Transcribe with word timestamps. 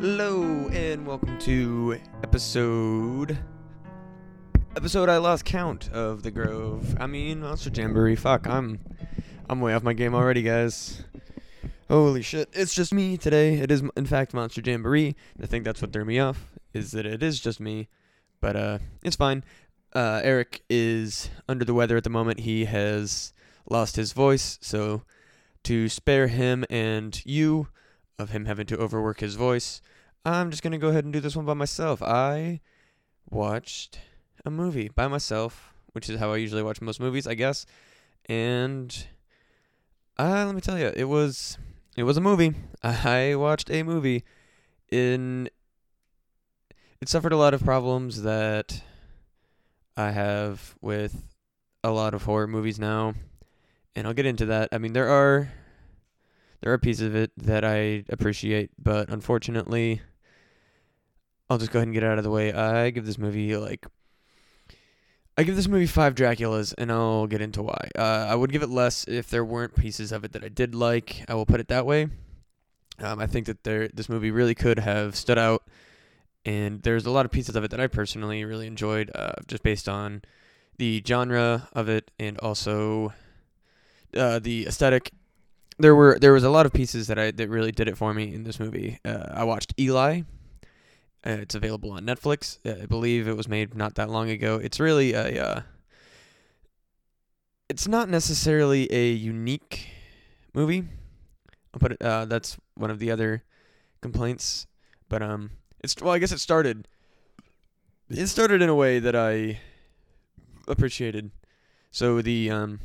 Hello 0.00 0.66
and 0.72 1.06
welcome 1.06 1.38
to 1.40 2.00
episode 2.22 3.38
episode 4.74 5.10
I 5.10 5.18
lost 5.18 5.44
count 5.44 5.90
of 5.92 6.22
the 6.22 6.30
Grove. 6.30 6.96
I 6.98 7.06
mean 7.06 7.42
Monster 7.42 7.68
Jamboree. 7.68 8.16
Fuck, 8.16 8.46
I'm 8.46 8.80
I'm 9.50 9.60
way 9.60 9.74
off 9.74 9.82
my 9.82 9.92
game 9.92 10.14
already, 10.14 10.40
guys. 10.40 11.04
Holy 11.90 12.22
shit! 12.22 12.48
It's 12.54 12.72
just 12.72 12.94
me 12.94 13.18
today. 13.18 13.56
It 13.56 13.70
is 13.70 13.82
in 13.94 14.06
fact 14.06 14.32
Monster 14.32 14.62
Jamboree. 14.64 15.16
I 15.38 15.44
think 15.44 15.64
that's 15.66 15.82
what 15.82 15.92
threw 15.92 16.06
me 16.06 16.18
off 16.18 16.46
is 16.72 16.92
that 16.92 17.04
it 17.04 17.22
is 17.22 17.38
just 17.38 17.60
me, 17.60 17.88
but 18.40 18.56
uh, 18.56 18.78
it's 19.04 19.16
fine. 19.16 19.44
Uh, 19.92 20.22
Eric 20.24 20.62
is 20.70 21.28
under 21.46 21.66
the 21.66 21.74
weather 21.74 21.98
at 21.98 22.04
the 22.04 22.10
moment. 22.10 22.40
He 22.40 22.64
has 22.64 23.34
lost 23.68 23.96
his 23.96 24.14
voice, 24.14 24.58
so 24.62 25.02
to 25.64 25.90
spare 25.90 26.28
him 26.28 26.64
and 26.70 27.20
you 27.26 27.68
of 28.20 28.30
him 28.30 28.44
having 28.44 28.66
to 28.66 28.78
overwork 28.78 29.20
his 29.20 29.34
voice, 29.34 29.80
I'm 30.24 30.50
just 30.50 30.62
going 30.62 30.72
to 30.72 30.78
go 30.78 30.88
ahead 30.88 31.04
and 31.04 31.12
do 31.12 31.20
this 31.20 31.36
one 31.36 31.46
by 31.46 31.54
myself. 31.54 32.02
I 32.02 32.60
watched 33.30 33.98
a 34.44 34.50
movie 34.50 34.88
by 34.88 35.08
myself, 35.08 35.72
which 35.92 36.10
is 36.10 36.18
how 36.18 36.32
I 36.32 36.36
usually 36.36 36.62
watch 36.62 36.80
most 36.80 37.00
movies, 37.00 37.26
I 37.26 37.34
guess. 37.34 37.64
And 38.26 39.06
uh, 40.18 40.44
let 40.46 40.54
me 40.54 40.60
tell 40.60 40.78
you, 40.78 40.92
it 40.94 41.04
was 41.04 41.58
it 41.96 42.02
was 42.02 42.16
a 42.16 42.20
movie. 42.20 42.54
I 42.82 43.34
watched 43.34 43.70
a 43.70 43.82
movie 43.82 44.24
in 44.90 45.48
it 47.00 47.08
suffered 47.08 47.32
a 47.32 47.36
lot 47.36 47.54
of 47.54 47.64
problems 47.64 48.22
that 48.22 48.82
I 49.96 50.10
have 50.10 50.74
with 50.82 51.24
a 51.82 51.90
lot 51.90 52.12
of 52.12 52.24
horror 52.24 52.46
movies 52.46 52.78
now, 52.78 53.14
and 53.96 54.06
I'll 54.06 54.12
get 54.12 54.26
into 54.26 54.46
that. 54.46 54.68
I 54.70 54.78
mean, 54.78 54.92
there 54.92 55.08
are 55.08 55.50
there 56.60 56.72
are 56.72 56.78
pieces 56.78 57.06
of 57.06 57.16
it 57.16 57.32
that 57.38 57.64
I 57.64 58.04
appreciate, 58.10 58.70
but 58.78 59.08
unfortunately, 59.08 60.02
I'll 61.50 61.58
just 61.58 61.72
go 61.72 61.80
ahead 61.80 61.88
and 61.88 61.94
get 61.94 62.04
it 62.04 62.06
out 62.06 62.18
of 62.18 62.24
the 62.24 62.30
way. 62.30 62.52
I 62.52 62.90
give 62.90 63.04
this 63.04 63.18
movie 63.18 63.56
like 63.56 63.84
I 65.36 65.42
give 65.42 65.56
this 65.56 65.68
movie 65.68 65.86
five 65.86 66.14
Draculas, 66.14 66.74
and 66.78 66.92
I'll 66.92 67.26
get 67.26 67.40
into 67.40 67.62
why. 67.62 67.88
Uh, 67.98 68.26
I 68.28 68.34
would 68.34 68.52
give 68.52 68.62
it 68.62 68.68
less 68.68 69.04
if 69.08 69.30
there 69.30 69.44
weren't 69.44 69.74
pieces 69.74 70.12
of 70.12 70.24
it 70.24 70.32
that 70.32 70.44
I 70.44 70.48
did 70.48 70.74
like. 70.74 71.24
I 71.28 71.34
will 71.34 71.46
put 71.46 71.60
it 71.60 71.68
that 71.68 71.86
way. 71.86 72.08
Um, 72.98 73.18
I 73.18 73.26
think 73.26 73.46
that 73.46 73.64
there 73.64 73.88
this 73.88 74.08
movie 74.08 74.30
really 74.30 74.54
could 74.54 74.78
have 74.78 75.16
stood 75.16 75.38
out, 75.38 75.64
and 76.44 76.82
there's 76.82 77.06
a 77.06 77.10
lot 77.10 77.24
of 77.24 77.32
pieces 77.32 77.56
of 77.56 77.64
it 77.64 77.70
that 77.70 77.80
I 77.80 77.86
personally 77.88 78.44
really 78.44 78.66
enjoyed, 78.66 79.10
uh, 79.14 79.32
just 79.46 79.62
based 79.62 79.88
on 79.88 80.22
the 80.76 81.02
genre 81.06 81.68
of 81.74 81.88
it 81.88 82.10
and 82.18 82.38
also 82.38 83.12
uh, 84.16 84.38
the 84.38 84.66
aesthetic 84.66 85.12
there 85.78 85.94
were 85.94 86.18
there 86.18 86.32
was 86.32 86.44
a 86.44 86.50
lot 86.50 86.66
of 86.66 86.72
pieces 86.72 87.06
that 87.08 87.18
I 87.18 87.30
that 87.32 87.48
really 87.48 87.72
did 87.72 87.88
it 87.88 87.96
for 87.96 88.12
me 88.14 88.34
in 88.34 88.44
this 88.44 88.60
movie. 88.60 88.98
Uh, 89.04 89.26
I 89.30 89.44
watched 89.44 89.74
Eli. 89.78 90.22
Uh, 91.26 91.38
it's 91.40 91.54
available 91.54 91.90
on 91.90 92.04
Netflix. 92.04 92.58
Uh, 92.64 92.82
I 92.82 92.86
believe 92.86 93.28
it 93.28 93.36
was 93.36 93.48
made 93.48 93.74
not 93.74 93.94
that 93.96 94.08
long 94.08 94.30
ago. 94.30 94.56
It's 94.56 94.80
really 94.80 95.12
a. 95.12 95.44
Uh, 95.44 95.60
it's 97.68 97.86
not 97.86 98.08
necessarily 98.08 98.92
a 98.92 99.10
unique 99.10 99.88
movie. 100.54 100.84
I'll 101.74 101.80
put 101.80 101.92
it. 101.92 102.02
Uh, 102.02 102.24
that's 102.24 102.56
one 102.74 102.90
of 102.90 102.98
the 102.98 103.10
other 103.10 103.44
complaints, 104.00 104.66
but 105.08 105.22
um, 105.22 105.50
it's 105.84 105.94
well. 106.00 106.14
I 106.14 106.18
guess 106.18 106.32
it 106.32 106.40
started. 106.40 106.88
It 108.08 108.26
started 108.26 108.62
in 108.62 108.68
a 108.68 108.74
way 108.74 108.98
that 108.98 109.14
I 109.14 109.60
appreciated. 110.66 111.30
So 111.90 112.22
the 112.22 112.50
um, 112.50 112.80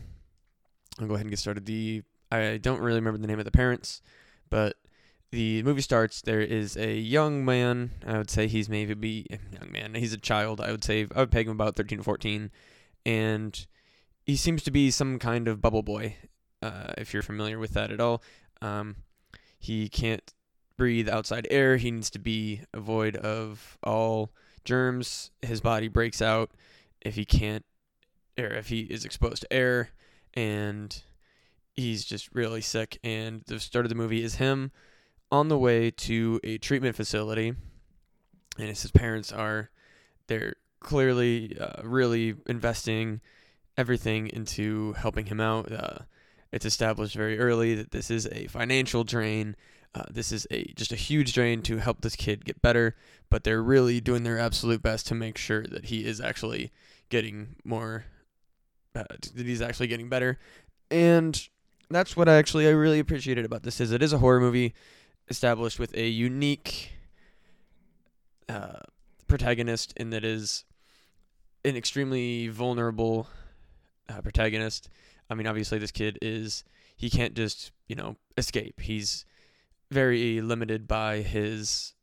I'll 1.00 1.08
go 1.08 1.14
ahead 1.14 1.26
and 1.26 1.32
get 1.32 1.40
started. 1.40 1.66
The 1.66 2.04
I 2.32 2.58
don't 2.58 2.82
really 2.82 3.00
remember 3.00 3.18
the 3.18 3.28
name 3.28 3.40
of 3.40 3.46
the 3.46 3.52
parents, 3.52 4.02
but 4.50 4.76
the 5.32 5.64
movie 5.64 5.82
starts. 5.82 6.22
There 6.22 6.42
is 6.42 6.78
a 6.78 6.96
young 6.96 7.44
man. 7.44 7.92
I 8.06 8.18
would 8.18 8.30
say 8.30 8.48
he's 8.48 8.70
maybe 8.70 8.94
be 8.94 9.28
a 9.30 9.60
young 9.60 9.72
man. 9.72 9.96
He's 9.96 10.14
a 10.14 10.18
child. 10.18 10.62
I 10.62 10.72
would 10.72 10.84
say 10.84 11.08
I 11.16 11.20
would 11.20 11.32
peg 11.32 11.48
him 11.48 11.54
about 11.54 11.76
thirteen 11.76 11.98
to 11.98 12.04
fourteen, 12.04 12.52
and 13.06 13.66
he 14.26 14.36
seems 14.36 14.64
to 14.64 14.72
be 14.72 14.92
some 14.92 15.20
kind 15.20 15.48
of 15.48 15.62
bubble 15.62 15.84
boy. 15.84 16.16
Uh, 16.62 16.94
if 16.98 17.14
you're 17.14 17.22
familiar 17.22 17.60
with 17.60 17.74
that 17.74 17.92
at 17.92 18.00
all, 18.00 18.24
um, 18.62 18.96
he 19.60 19.90
can't 19.90 20.34
breathe 20.78 21.08
outside 21.10 21.48
air. 21.52 21.78
He 21.78 21.92
needs 21.92 22.10
to 22.12 22.20
be 22.20 22.62
void 22.76 23.16
of 23.16 23.78
all 23.84 24.32
germs. 24.64 25.32
His 25.42 25.62
body 25.62 25.88
breaks 25.88 26.22
out 26.22 26.52
if 27.02 27.16
he 27.16 27.26
can't, 27.26 27.66
or 28.40 28.48
if 28.48 28.70
he 28.70 28.82
is 28.82 29.06
exposed 29.06 29.42
to 29.44 29.54
air, 29.54 29.90
and 30.34 31.02
he's 31.74 32.04
just 32.04 32.34
really 32.34 32.62
sick. 32.62 32.98
And 33.04 33.44
the 33.48 33.60
start 33.60 33.86
of 33.86 33.90
the 33.90 33.96
movie 33.96 34.24
is 34.24 34.36
him 34.36 34.72
on 35.36 35.50
the 35.50 35.58
way 35.58 35.92
to 35.92 36.40
a 36.46 36.58
treatment 36.58 36.96
facility, 36.96 37.54
and 38.58 38.70
his 38.70 38.90
parents 38.92 39.34
are 39.34 39.70
they're 40.28 40.56
clearly 40.80 41.58
uh, 41.60 41.82
really 41.84 42.36
investing 42.48 43.20
everything 43.78 44.28
into 44.28 44.94
helping 44.94 45.26
him 45.26 45.42
out. 45.42 45.70
Uh, 45.70 45.98
it's 46.54 46.66
established 46.66 47.16
very 47.16 47.38
early 47.38 47.76
that 47.76 47.92
this 47.92 48.10
is 48.10 48.28
a 48.32 48.48
financial 48.48 49.04
drain. 49.04 49.58
Uh, 49.94 50.04
this 50.10 50.32
is 50.32 50.48
a 50.52 50.72
just 50.74 50.94
a 50.94 50.96
huge 50.96 51.34
drain 51.34 51.62
to 51.64 51.78
help 51.78 52.00
this 52.00 52.16
kid 52.16 52.46
get 52.46 52.62
better, 52.62 52.96
but 53.30 53.44
they're 53.44 53.64
really 53.64 54.00
doing 54.00 54.24
their 54.24 54.40
absolute 54.40 54.82
best 54.82 55.06
to 55.08 55.16
make 55.16 55.38
sure 55.38 55.64
that 55.64 55.86
he 55.86 56.06
is 56.06 56.22
actually 56.22 56.72
getting 57.10 57.58
more, 57.66 58.06
uh, 58.96 59.04
that 59.10 59.46
he's 59.46 59.62
actually 59.62 59.88
getting 59.88 60.08
better. 60.08 60.40
And 60.90 61.50
that's 61.90 62.16
what 62.16 62.30
I 62.30 62.36
actually 62.36 62.68
I 62.68 62.72
really 62.72 63.00
appreciated 63.00 63.44
about 63.44 63.64
this 63.64 63.82
is 63.82 63.92
it 63.92 64.02
is 64.02 64.14
a 64.14 64.20
horror 64.20 64.40
movie 64.40 64.74
established 65.30 65.80
with 65.80 65.96
a 65.96 66.08
unique 66.08 66.92
uh, 68.48 68.80
protagonist 69.28 69.94
in 69.98 70.12
that 70.12 70.24
is 70.24 70.64
an 71.64 71.76
extremely 71.76 72.48
vulnerable 72.48 73.28
uh, 74.10 74.22
protagonist. 74.22 74.90
I 75.30 75.34
mean, 75.34 75.48
obviously 75.48 75.80
this 75.80 75.92
kid 75.92 76.20
is 76.22 76.64
he 76.96 77.10
can't 77.10 77.34
just 77.34 77.72
you 77.88 77.96
know 77.96 78.18
escape. 78.38 78.82
He's 78.82 79.26
very 79.92 80.42
limited 80.42 80.88
by 80.88 81.18
his 81.18 81.94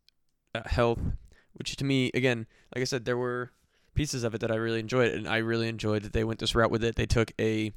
uh, 0.55 0.63
health, 0.67 1.01
which 1.55 1.77
to 1.77 1.85
me 1.85 2.11
again, 2.15 2.47
like 2.75 2.83
I 2.83 2.85
said, 2.85 3.05
there 3.05 3.17
were 3.17 3.53
pieces 3.95 4.25
of 4.25 4.35
it 4.35 4.41
that 4.41 4.51
I 4.51 4.57
really 4.57 4.81
enjoyed, 4.81 5.13
and 5.13 5.29
I 5.29 5.39
really 5.39 5.69
enjoyed 5.69 6.03
that 6.03 6.13
they 6.13 6.25
went 6.25 6.41
this 6.41 6.55
route 6.55 6.71
with 6.71 6.83
it. 6.83 6.97
They 6.97 7.07
took 7.07 7.33
a 7.41 7.73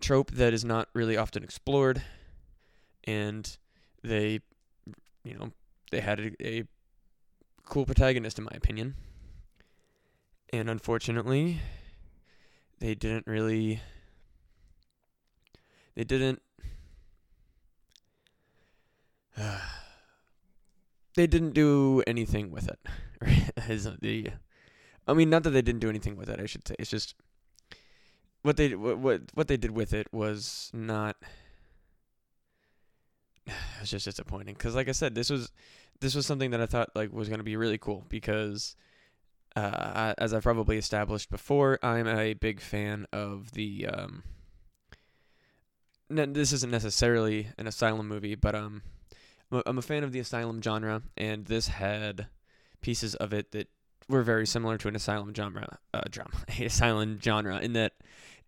trope 0.00 0.30
that 0.32 0.52
is 0.52 0.64
not 0.64 0.88
really 0.94 1.16
often 1.16 1.42
explored, 1.42 2.02
and 3.04 3.56
they, 4.04 4.40
you 5.24 5.34
know, 5.34 5.50
they 5.90 6.00
had 6.00 6.20
a, 6.20 6.46
a 6.46 6.64
cool 7.64 7.86
protagonist 7.86 8.38
in 8.38 8.44
my 8.44 8.52
opinion, 8.54 8.94
and 10.52 10.68
unfortunately, 10.68 11.60
they 12.78 12.94
didn't 12.94 13.26
really. 13.26 13.80
They 15.96 16.04
didn't. 16.04 16.42
Uh, 19.36 19.58
they 21.16 21.26
didn't 21.26 21.52
do 21.52 22.02
anything 22.06 22.50
with 22.50 22.68
it. 22.68 22.78
Is 23.68 23.84
the, 23.84 24.28
I 25.08 25.14
mean, 25.14 25.30
not 25.30 25.44
that 25.44 25.50
they 25.50 25.62
didn't 25.62 25.80
do 25.80 25.88
anything 25.88 26.16
with 26.16 26.28
it. 26.28 26.40
I 26.40 26.46
should 26.46 26.68
say 26.68 26.74
it's 26.78 26.90
just 26.90 27.14
what 28.42 28.58
they 28.58 28.74
what 28.74 28.98
what, 28.98 29.22
what 29.32 29.48
they 29.48 29.56
did 29.56 29.70
with 29.70 29.94
it 29.94 30.12
was 30.12 30.70
not 30.74 31.16
it 33.46 33.80
was 33.80 33.90
just 33.90 34.04
disappointing. 34.04 34.54
Because 34.54 34.74
like 34.74 34.88
i 34.88 34.92
said 34.92 35.14
this 35.14 35.30
was 35.30 35.50
this 36.00 36.14
was 36.14 36.26
something 36.26 36.50
that 36.50 36.60
i 36.60 36.66
thought 36.66 36.90
like 36.94 37.12
was 37.12 37.28
going 37.28 37.38
to 37.38 37.44
be 37.44 37.56
really 37.56 37.78
cool 37.78 38.04
because 38.08 38.76
uh, 39.56 40.14
as 40.18 40.34
i've 40.34 40.42
probably 40.42 40.76
established 40.76 41.30
before 41.30 41.78
i'm 41.82 42.06
a 42.06 42.34
big 42.34 42.60
fan 42.60 43.06
of 43.12 43.52
the 43.52 43.86
um 43.86 44.22
this 46.10 46.52
isn't 46.52 46.70
necessarily 46.70 47.48
an 47.58 47.66
asylum 47.66 48.08
movie 48.08 48.34
but 48.34 48.54
um 48.54 48.82
i'm 49.66 49.78
a 49.78 49.82
fan 49.82 50.04
of 50.04 50.12
the 50.12 50.18
asylum 50.18 50.60
genre 50.60 51.02
and 51.16 51.46
this 51.46 51.68
had 51.68 52.26
pieces 52.80 53.14
of 53.14 53.32
it 53.32 53.52
that 53.52 53.68
were 54.08 54.22
very 54.22 54.46
similar 54.46 54.76
to 54.76 54.88
an 54.88 54.96
asylum 54.96 55.32
genre 55.34 55.78
uh, 55.94 56.02
drama 56.10 56.34
asylum 56.60 57.18
genre 57.22 57.58
in 57.58 57.72
that 57.72 57.92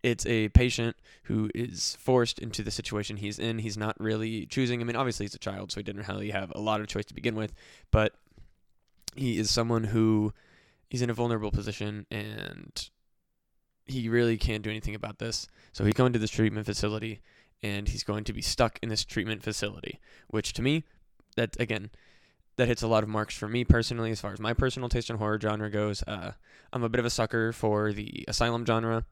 it's 0.03 0.25
a 0.25 0.49
patient 0.49 0.95
who 1.23 1.49
is 1.55 1.97
forced 1.99 2.39
into 2.39 2.63
the 2.63 2.71
situation 2.71 3.17
he's 3.17 3.39
in. 3.39 3.59
He's 3.59 3.77
not 3.77 3.99
really 3.99 4.45
choosing. 4.45 4.81
I 4.81 4.83
mean, 4.83 4.95
obviously 4.95 5.25
he's 5.25 5.35
a 5.35 5.39
child, 5.39 5.71
so 5.71 5.79
he 5.79 5.83
didn't 5.83 6.07
really 6.07 6.31
have 6.31 6.51
a 6.55 6.59
lot 6.59 6.81
of 6.81 6.87
choice 6.87 7.05
to 7.05 7.13
begin 7.13 7.35
with, 7.35 7.53
but 7.91 8.13
he 9.15 9.37
is 9.37 9.49
someone 9.49 9.85
who 9.85 10.33
he's 10.89 11.01
in 11.01 11.09
a 11.09 11.13
vulnerable 11.13 11.51
position 11.51 12.05
and 12.11 12.89
he 13.85 14.09
really 14.09 14.37
can't 14.37 14.63
do 14.63 14.69
anything 14.69 14.95
about 14.95 15.19
this. 15.19 15.47
So 15.73 15.83
he's 15.83 15.93
going 15.93 16.13
to 16.13 16.19
this 16.19 16.31
treatment 16.31 16.65
facility 16.65 17.21
and 17.63 17.87
he's 17.87 18.03
going 18.03 18.23
to 18.25 18.33
be 18.33 18.41
stuck 18.41 18.79
in 18.81 18.89
this 18.89 19.03
treatment 19.03 19.43
facility, 19.43 19.99
which 20.27 20.53
to 20.53 20.61
me, 20.61 20.83
that 21.35 21.59
again, 21.59 21.89
that 22.57 22.67
hits 22.67 22.81
a 22.81 22.87
lot 22.87 23.03
of 23.03 23.09
marks 23.09 23.35
for 23.35 23.47
me 23.47 23.63
personally 23.63 24.11
as 24.11 24.19
far 24.19 24.33
as 24.33 24.39
my 24.39 24.53
personal 24.53 24.89
taste 24.89 25.09
in 25.09 25.17
horror 25.17 25.39
genre 25.39 25.69
goes. 25.69 26.03
Uh, 26.07 26.33
I'm 26.73 26.83
a 26.83 26.89
bit 26.89 26.99
of 26.99 27.05
a 27.05 27.09
sucker 27.09 27.51
for 27.51 27.93
the 27.93 28.25
asylum 28.27 28.65
genre 28.65 29.05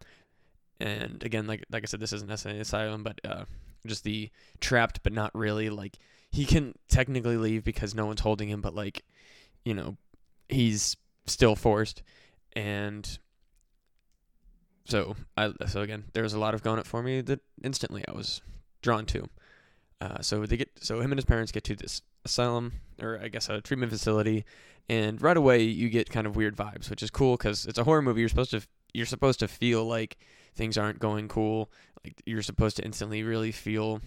and 0.80 1.24
again, 1.24 1.48
like 1.48 1.64
like 1.72 1.84
I 1.84 1.86
said, 1.86 2.00
this 2.00 2.14
isn't 2.14 2.30
necessarily 2.30 2.62
asylum, 2.62 3.04
but 3.04 3.20
uh, 3.24 3.46
just 3.86 4.04
the 4.04 4.30
trapped 4.60 5.02
but 5.04 5.14
not 5.14 5.32
really 5.34 5.70
like 5.70 5.98
he 6.32 6.46
can 6.46 6.74
technically 6.90 7.38
leave 7.38 7.64
because 7.64 7.96
no 7.96 8.06
one's 8.06 8.22
holding 8.22 8.50
him, 8.50 8.62
but 8.62 8.76
like 8.76 9.04
you 9.64 9.74
know 9.74 9.98
he's 10.50 10.96
still 11.26 11.56
forced 11.56 12.04
and 12.56 13.18
so 14.86 15.16
I 15.36 15.52
so 15.68 15.82
again 15.82 16.06
there 16.14 16.24
was 16.24 16.34
a 16.34 16.40
lot 16.40 16.54
of 16.54 16.62
going 16.62 16.80
up 16.80 16.86
for 16.86 17.02
me 17.02 17.22
that 17.22 17.40
instantly 17.64 18.04
I 18.08 18.12
was 18.12 18.42
drawn 18.82 19.06
to. 19.08 19.30
Uh, 20.02 20.22
so 20.22 20.46
they 20.46 20.58
get 20.58 20.70
so 20.80 21.00
him 21.00 21.12
and 21.12 21.18
his 21.18 21.26
parents 21.26 21.52
get 21.52 21.64
to 21.66 21.76
this 21.76 22.02
asylum 22.24 22.74
or 23.02 23.20
I 23.22 23.28
guess 23.30 23.50
a 23.50 23.62
treatment 23.62 23.92
facility, 23.92 24.46
and 24.88 25.22
right 25.22 25.38
away 25.38 25.64
you 25.64 25.90
get 25.90 26.10
kind 26.10 26.28
of 26.28 26.36
weird 26.36 26.56
vibes, 26.56 26.90
which 26.90 27.02
is 27.02 27.10
cool 27.10 27.38
because 27.38 27.66
it's 27.66 27.80
a 27.80 27.84
horror 27.84 28.02
movie. 28.02 28.20
You're 28.22 28.30
supposed 28.30 28.52
to 28.52 28.62
you're 28.94 29.06
supposed 29.06 29.40
to 29.40 29.48
feel 29.48 29.86
like 29.86 30.18
things 30.56 30.78
aren't 30.78 31.00
going 31.00 31.28
cool. 31.28 31.70
Like 32.04 32.22
you're 32.26 32.42
supposed 32.42 32.78
to 32.78 32.86
instantly 32.86 33.24
really 33.24 33.52
feel 33.52 34.02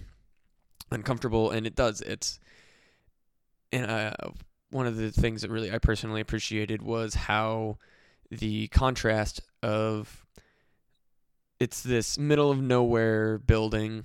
uncomfortable, 0.91 1.51
and 1.51 1.67
it 1.67 1.75
does. 1.75 2.01
It's 2.01 2.41
and 3.73 3.91
uh, 3.91 4.13
one 4.71 4.87
of 4.87 4.97
the 4.97 5.11
things 5.11 5.43
that 5.43 5.51
really 5.51 5.73
I 5.73 5.79
personally 5.79 6.21
appreciated 6.21 6.83
was 6.83 7.15
how 7.15 7.79
the 8.31 8.69
contrast 8.69 9.41
of 9.63 10.27
it's 11.59 11.83
this 11.83 12.19
middle 12.19 12.51
of 12.51 12.61
nowhere 12.61 13.39
building 13.39 14.05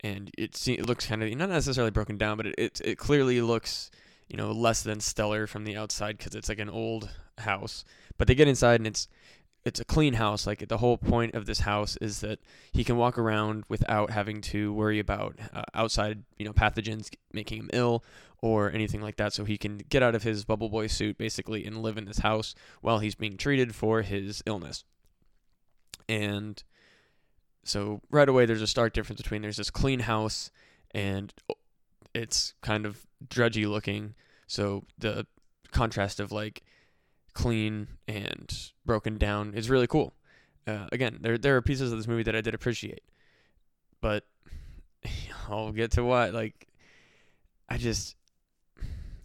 and 0.00 0.30
it 0.36 0.68
it 0.68 0.86
looks 0.86 1.06
kind 1.06 1.22
of 1.22 1.34
not 1.36 1.48
necessarily 1.48 1.90
broken 1.90 2.18
down 2.18 2.36
but 2.36 2.46
it, 2.46 2.54
it, 2.58 2.80
it 2.84 2.98
clearly 2.98 3.40
looks 3.40 3.90
you 4.28 4.36
know 4.36 4.52
less 4.52 4.82
than 4.82 5.00
stellar 5.00 5.46
from 5.46 5.64
the 5.64 5.76
outside 5.76 6.18
because 6.18 6.34
it's 6.34 6.48
like 6.48 6.58
an 6.58 6.70
old 6.70 7.10
house 7.38 7.84
but 8.18 8.28
they 8.28 8.34
get 8.34 8.48
inside 8.48 8.80
and 8.80 8.86
it's 8.86 9.08
it's 9.64 9.78
a 9.78 9.84
clean 9.84 10.14
house 10.14 10.46
like 10.46 10.66
the 10.68 10.78
whole 10.78 10.98
point 10.98 11.34
of 11.34 11.46
this 11.46 11.60
house 11.60 11.96
is 12.00 12.20
that 12.20 12.40
he 12.72 12.82
can 12.82 12.96
walk 12.96 13.16
around 13.16 13.64
without 13.68 14.10
having 14.10 14.40
to 14.40 14.72
worry 14.72 14.98
about 14.98 15.38
uh, 15.54 15.62
outside 15.74 16.24
you 16.38 16.44
know 16.44 16.52
pathogens 16.52 17.10
making 17.32 17.58
him 17.58 17.70
ill 17.72 18.02
or 18.42 18.70
anything 18.72 19.00
like 19.00 19.16
that. 19.16 19.32
So 19.32 19.44
he 19.44 19.56
can 19.56 19.78
get 19.88 20.02
out 20.02 20.14
of 20.14 20.24
his 20.24 20.44
bubble 20.44 20.68
boy 20.68 20.88
suit 20.88 21.16
basically 21.16 21.64
and 21.64 21.80
live 21.80 21.96
in 21.96 22.04
this 22.04 22.18
house 22.18 22.54
while 22.80 22.98
he's 22.98 23.14
being 23.14 23.36
treated 23.36 23.74
for 23.74 24.02
his 24.02 24.42
illness. 24.44 24.84
And 26.08 26.62
so 27.64 28.02
right 28.10 28.28
away 28.28 28.44
there's 28.44 28.60
a 28.60 28.66
stark 28.66 28.92
difference 28.92 29.22
between 29.22 29.40
there's 29.42 29.56
this 29.56 29.70
clean 29.70 30.00
house 30.00 30.50
and 30.90 31.32
it's 32.12 32.54
kind 32.60 32.84
of 32.84 33.06
drudgy 33.26 33.64
looking. 33.64 34.14
So 34.48 34.84
the 34.98 35.26
contrast 35.70 36.18
of 36.18 36.32
like 36.32 36.64
clean 37.34 37.88
and 38.06 38.72
broken 38.84 39.18
down 39.18 39.54
is 39.54 39.70
really 39.70 39.86
cool 39.86 40.12
uh, 40.66 40.86
again 40.92 41.18
there 41.20 41.38
there 41.38 41.56
are 41.56 41.62
pieces 41.62 41.92
of 41.92 41.98
this 41.98 42.06
movie 42.06 42.22
that 42.22 42.36
I 42.36 42.40
did 42.40 42.54
appreciate 42.54 43.02
but 44.00 44.24
I'll 45.48 45.72
get 45.72 45.92
to 45.92 46.04
what 46.04 46.34
like 46.34 46.68
I 47.68 47.78
just 47.78 48.16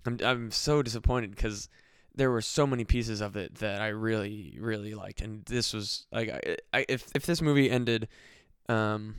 I'm 0.06 0.18
I'm 0.24 0.52
so 0.52 0.82
disappointed 0.82 1.32
because 1.32 1.70
there 2.16 2.32
were 2.32 2.42
so 2.42 2.66
many 2.66 2.84
pieces 2.84 3.22
of 3.22 3.36
it 3.38 3.56
that 3.56 3.82
I 3.82 3.90
really 3.90 4.58
really 4.60 4.96
liked, 4.96 5.22
and 5.22 5.46
this 5.46 5.74
was 5.74 6.08
like 6.12 6.30
I, 6.30 6.58
I 6.74 6.86
if 6.90 7.10
if 7.14 7.26
this 7.26 7.42
movie 7.42 7.70
ended, 7.70 8.08
um, 8.70 9.16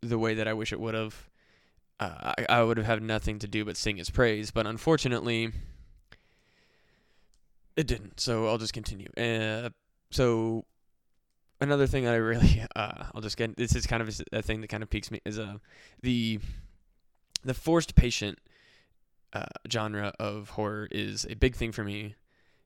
the 0.00 0.18
way 0.18 0.34
that 0.34 0.48
I 0.48 0.54
wish 0.54 0.72
it 0.72 0.80
would 0.80 0.94
have, 0.94 1.28
uh, 2.00 2.34
I 2.38 2.46
I 2.48 2.62
would 2.62 2.78
have 2.78 2.86
had 2.86 3.02
nothing 3.02 3.38
to 3.40 3.48
do 3.48 3.64
but 3.64 3.76
sing 3.76 3.98
its 3.98 4.10
praise. 4.10 4.50
But 4.50 4.66
unfortunately, 4.66 5.52
it 7.76 7.86
didn't. 7.86 8.20
So 8.20 8.46
I'll 8.46 8.58
just 8.58 8.72
continue. 8.72 9.08
Uh, 9.16 9.70
so 10.10 10.64
another 11.60 11.86
thing 11.86 12.04
that 12.04 12.12
I 12.12 12.16
really 12.16 12.64
uh, 12.76 13.04
I'll 13.14 13.22
just 13.22 13.36
get 13.36 13.56
this 13.56 13.74
is 13.74 13.86
kind 13.86 14.02
of 14.02 14.20
a, 14.32 14.42
thing 14.42 14.60
that 14.60 14.68
kind 14.68 14.82
of 14.82 14.90
piques 14.90 15.10
me 15.10 15.20
is 15.24 15.38
uh 15.38 15.58
the 16.02 16.40
the 17.44 17.54
forced 17.54 17.94
patient 17.94 18.38
uh, 19.32 19.46
genre 19.70 20.12
of 20.20 20.50
horror 20.50 20.88
is 20.90 21.26
a 21.30 21.34
big 21.34 21.56
thing 21.56 21.72
for 21.72 21.82
me 21.82 22.14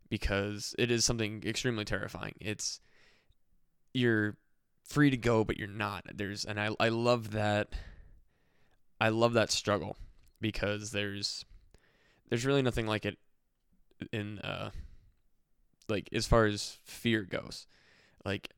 because 0.09 0.75
it 0.79 0.91
is 0.91 1.05
something 1.05 1.43
extremely 1.47 1.85
terrifying. 1.85 2.35
It's 2.41 2.81
you're 3.95 4.37
free 4.85 5.11
to 5.11 5.17
go, 5.17 5.45
but 5.45 5.57
you're 5.57 5.69
not. 5.69 6.05
There's 6.15 6.45
and 6.45 6.61
I 6.61 6.71
I 6.81 6.89
love 6.89 7.31
that. 7.33 7.69
I 9.01 9.11
love 9.11 9.35
that 9.35 9.51
struggle 9.51 9.97
because 10.41 10.91
there's 10.91 11.45
there's 12.29 12.45
really 12.45 12.63
nothing 12.63 12.87
like 12.87 13.05
it 13.05 13.19
in 14.13 14.39
uh 14.41 14.71
like 15.89 16.09
as 16.13 16.27
far 16.27 16.47
as 16.47 16.79
fear 16.85 17.23
goes. 17.23 17.67
Like 18.25 18.51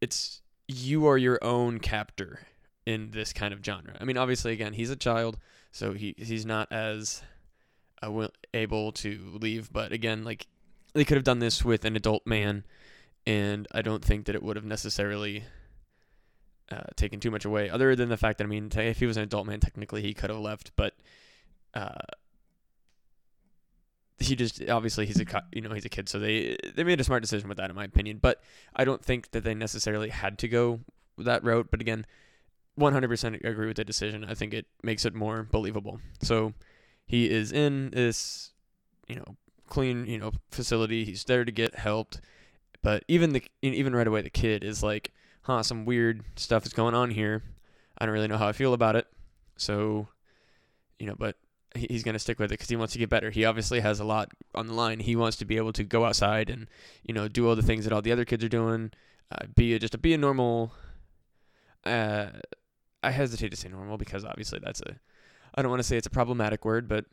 it's 0.00 0.42
you 0.66 1.06
are 1.06 1.18
your 1.18 1.38
own 1.42 1.80
captor 1.80 2.40
in 2.86 3.10
this 3.10 3.32
kind 3.32 3.52
of 3.52 3.64
genre. 3.64 3.96
I 4.00 4.04
mean, 4.04 4.16
obviously, 4.16 4.52
again, 4.52 4.72
he's 4.72 4.90
a 4.90 4.96
child, 4.96 5.38
so 5.72 5.92
he 5.92 6.14
he's 6.16 6.46
not 6.46 6.70
as 6.70 7.22
uh, 8.02 8.28
able 8.54 8.92
to 8.92 9.38
leave. 9.40 9.72
But 9.72 9.92
again, 9.92 10.24
like 10.24 10.46
they 10.94 11.04
could 11.04 11.16
have 11.16 11.24
done 11.24 11.38
this 11.38 11.64
with 11.64 11.84
an 11.84 11.96
adult 11.96 12.26
man, 12.26 12.64
and 13.26 13.66
I 13.72 13.82
don't 13.82 14.04
think 14.04 14.26
that 14.26 14.34
it 14.34 14.42
would 14.42 14.56
have 14.56 14.64
necessarily 14.64 15.44
uh, 16.70 16.82
taken 16.96 17.20
too 17.20 17.30
much 17.30 17.44
away. 17.44 17.70
Other 17.70 17.94
than 17.96 18.08
the 18.08 18.16
fact 18.16 18.38
that 18.38 18.44
I 18.44 18.48
mean, 18.48 18.70
if 18.74 18.98
he 18.98 19.06
was 19.06 19.16
an 19.16 19.22
adult 19.22 19.46
man, 19.46 19.60
technically 19.60 20.02
he 20.02 20.14
could 20.14 20.30
have 20.30 20.38
left, 20.38 20.72
but 20.76 20.94
uh, 21.74 22.00
he 24.18 24.36
just 24.36 24.68
obviously 24.68 25.06
he's 25.06 25.20
a 25.20 25.42
you 25.52 25.60
know 25.60 25.72
he's 25.74 25.84
a 25.84 25.88
kid, 25.88 26.08
so 26.08 26.18
they 26.18 26.56
they 26.74 26.84
made 26.84 27.00
a 27.00 27.04
smart 27.04 27.22
decision 27.22 27.48
with 27.48 27.58
that 27.58 27.70
in 27.70 27.76
my 27.76 27.84
opinion. 27.84 28.18
But 28.20 28.40
I 28.74 28.84
don't 28.84 29.04
think 29.04 29.30
that 29.32 29.44
they 29.44 29.54
necessarily 29.54 30.10
had 30.10 30.38
to 30.38 30.48
go 30.48 30.80
that 31.18 31.44
route. 31.44 31.68
But 31.70 31.80
again. 31.80 32.06
100% 32.78 33.44
agree 33.44 33.66
with 33.66 33.76
the 33.76 33.84
decision. 33.84 34.24
I 34.24 34.34
think 34.34 34.54
it 34.54 34.66
makes 34.84 35.04
it 35.04 35.12
more 35.12 35.48
believable. 35.50 35.98
So, 36.22 36.52
he 37.08 37.28
is 37.28 37.50
in 37.50 37.90
this, 37.90 38.52
you 39.08 39.16
know, 39.16 39.36
clean, 39.66 40.06
you 40.06 40.18
know, 40.18 40.32
facility. 40.50 41.04
He's 41.04 41.24
there 41.24 41.44
to 41.44 41.50
get 41.50 41.74
helped. 41.74 42.20
But 42.82 43.04
even 43.08 43.32
the 43.32 43.42
even 43.62 43.96
right 43.96 44.06
away, 44.06 44.22
the 44.22 44.30
kid 44.30 44.62
is 44.62 44.82
like, 44.82 45.12
"Huh, 45.42 45.62
some 45.62 45.86
weird 45.86 46.22
stuff 46.36 46.64
is 46.66 46.72
going 46.72 46.94
on 46.94 47.10
here. 47.10 47.42
I 47.98 48.06
don't 48.06 48.12
really 48.12 48.28
know 48.28 48.38
how 48.38 48.46
I 48.46 48.52
feel 48.52 48.74
about 48.74 48.94
it." 48.94 49.08
So, 49.56 50.08
you 50.98 51.06
know, 51.06 51.16
but 51.18 51.36
he's 51.74 52.02
going 52.02 52.14
to 52.14 52.18
stick 52.18 52.38
with 52.38 52.50
it 52.50 52.54
because 52.54 52.68
he 52.68 52.76
wants 52.76 52.92
to 52.94 52.98
get 52.98 53.10
better. 53.10 53.30
He 53.30 53.44
obviously 53.44 53.80
has 53.80 54.00
a 54.00 54.04
lot 54.04 54.30
on 54.54 54.66
the 54.66 54.74
line. 54.74 55.00
He 55.00 55.16
wants 55.16 55.36
to 55.38 55.44
be 55.44 55.56
able 55.56 55.72
to 55.74 55.84
go 55.84 56.04
outside 56.04 56.50
and 56.50 56.66
you 57.02 57.14
know 57.14 57.28
do 57.28 57.48
all 57.48 57.56
the 57.56 57.62
things 57.62 57.84
that 57.84 57.92
all 57.92 58.02
the 58.02 58.12
other 58.12 58.24
kids 58.24 58.44
are 58.44 58.48
doing. 58.48 58.92
Uh, 59.30 59.46
be 59.54 59.74
a, 59.74 59.78
just 59.78 59.94
a, 59.94 59.98
be 59.98 60.14
a 60.14 60.18
normal. 60.18 60.72
Uh, 61.84 62.28
I 63.02 63.10
hesitate 63.10 63.50
to 63.50 63.56
say 63.56 63.68
normal 63.68 63.98
because 63.98 64.24
obviously 64.24 64.60
that's 64.62 64.80
a 64.80 64.98
I 65.54 65.62
don't 65.62 65.70
want 65.70 65.80
to 65.80 65.88
say 65.88 65.96
it's 65.96 66.06
a 66.06 66.10
problematic 66.10 66.64
word, 66.64 66.88
but 66.88 67.06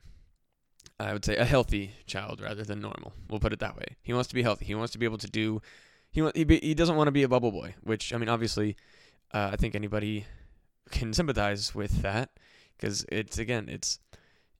I 0.99 1.13
would 1.13 1.25
say 1.25 1.35
a 1.35 1.45
healthy 1.45 1.91
child 2.05 2.41
rather 2.41 2.63
than 2.63 2.79
normal. 2.79 3.13
We'll 3.29 3.39
put 3.39 3.53
it 3.53 3.59
that 3.59 3.75
way. 3.75 3.97
He 4.01 4.13
wants 4.13 4.29
to 4.29 4.35
be 4.35 4.43
healthy. 4.43 4.65
He 4.65 4.75
wants 4.75 4.93
to 4.93 4.99
be 4.99 5.05
able 5.05 5.17
to 5.17 5.27
do. 5.27 5.61
He 6.11 6.27
he, 6.33 6.43
be, 6.45 6.59
he 6.59 6.73
doesn't 6.73 6.95
want 6.95 7.07
to 7.07 7.11
be 7.11 7.23
a 7.23 7.27
bubble 7.27 7.51
boy, 7.51 7.75
which 7.83 8.13
I 8.13 8.17
mean, 8.17 8.29
obviously, 8.29 8.77
uh, 9.33 9.49
I 9.53 9.55
think 9.57 9.75
anybody 9.75 10.25
can 10.91 11.13
sympathize 11.13 11.73
with 11.75 12.01
that 12.01 12.29
because 12.77 13.05
it's 13.11 13.37
again, 13.37 13.67
it's 13.69 13.99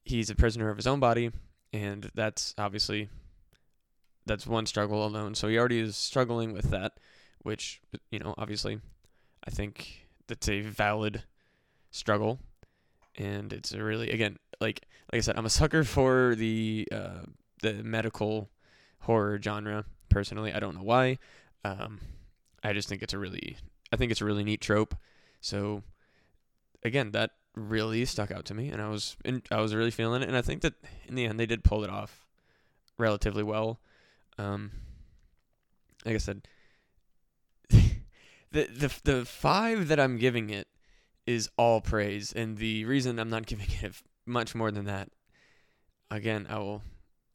he's 0.05 0.29
a 0.29 0.35
prisoner 0.35 0.69
of 0.69 0.77
his 0.77 0.87
own 0.87 0.99
body, 0.99 1.31
and 1.73 2.09
that's 2.15 2.53
obviously 2.57 3.09
that's 4.25 4.47
one 4.47 4.65
struggle 4.65 5.05
alone. 5.05 5.35
So 5.35 5.47
he 5.47 5.57
already 5.57 5.79
is 5.79 5.97
struggling 5.97 6.53
with 6.53 6.71
that, 6.71 6.93
which 7.43 7.81
you 8.09 8.19
know, 8.19 8.33
obviously, 8.37 8.79
I 9.45 9.51
think 9.51 10.07
that's 10.27 10.47
a 10.47 10.61
valid 10.61 11.23
struggle 11.91 12.39
and 13.17 13.53
it's 13.53 13.71
a 13.73 13.81
really 13.81 14.09
again 14.09 14.37
like 14.59 14.81
like 15.11 15.19
I 15.19 15.21
said, 15.21 15.37
I'm 15.37 15.45
a 15.45 15.49
sucker 15.49 15.83
for 15.83 16.35
the 16.35 16.87
uh, 16.91 17.23
the 17.61 17.73
medical 17.83 18.49
horror 18.99 19.39
genre. 19.41 19.85
Personally, 20.09 20.53
I 20.53 20.59
don't 20.59 20.75
know 20.75 20.83
why. 20.83 21.17
Um, 21.63 21.99
I 22.63 22.73
just 22.73 22.87
think 22.87 23.01
it's 23.01 23.13
a 23.13 23.19
really 23.19 23.57
I 23.91 23.97
think 23.97 24.11
it's 24.11 24.21
a 24.21 24.25
really 24.25 24.43
neat 24.43 24.61
trope. 24.61 24.95
So 25.41 25.83
again, 26.83 27.11
that 27.11 27.31
really 27.55 28.05
stuck 28.05 28.31
out 28.31 28.45
to 28.45 28.53
me, 28.53 28.69
and 28.69 28.81
I 28.81 28.89
was 28.89 29.15
in, 29.25 29.41
I 29.51 29.61
was 29.61 29.73
really 29.73 29.91
feeling 29.91 30.21
it, 30.21 30.27
and 30.27 30.37
I 30.37 30.41
think 30.41 30.61
that 30.61 30.73
in 31.07 31.15
the 31.15 31.25
end 31.25 31.39
they 31.39 31.45
did 31.45 31.63
pull 31.63 31.83
it 31.83 31.89
off 31.89 32.25
relatively 32.97 33.43
well. 33.43 33.79
Um, 34.37 34.71
like 36.05 36.15
I 36.15 36.19
said, 36.19 36.47
the 37.69 37.89
the 38.51 38.99
the 39.03 39.25
five 39.25 39.87
that 39.87 39.99
I'm 39.99 40.17
giving 40.17 40.49
it 40.49 40.67
is 41.25 41.49
all 41.57 41.81
praise. 41.81 42.31
And 42.31 42.57
the 42.57 42.85
reason 42.85 43.19
I'm 43.19 43.29
not 43.29 43.45
giving 43.47 43.67
it 43.81 43.93
much 44.25 44.55
more 44.55 44.71
than 44.71 44.85
that, 44.85 45.09
again, 46.09 46.47
I 46.49 46.59
will 46.59 46.83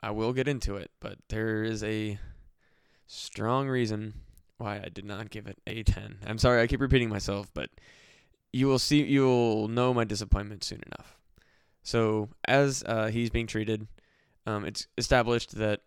I 0.00 0.10
will 0.10 0.32
get 0.32 0.48
into 0.48 0.76
it, 0.76 0.90
but 1.00 1.18
there 1.28 1.62
is 1.62 1.82
a 1.84 2.18
strong 3.06 3.68
reason 3.68 4.14
why 4.56 4.76
I 4.76 4.88
did 4.92 5.04
not 5.04 5.30
give 5.30 5.46
it 5.46 5.58
a 5.66 5.82
10. 5.82 6.18
I'm 6.26 6.38
sorry 6.38 6.60
I 6.60 6.66
keep 6.66 6.80
repeating 6.80 7.08
myself, 7.08 7.50
but 7.54 7.70
you 8.52 8.66
will 8.66 8.78
see 8.78 9.02
you 9.02 9.24
will 9.24 9.68
know 9.68 9.94
my 9.94 10.04
disappointment 10.04 10.64
soon 10.64 10.82
enough. 10.86 11.16
So, 11.82 12.28
as 12.46 12.82
uh, 12.84 13.06
he's 13.06 13.30
being 13.30 13.46
treated, 13.46 13.86
um, 14.46 14.64
it's 14.64 14.86
established 14.98 15.56
that 15.56 15.80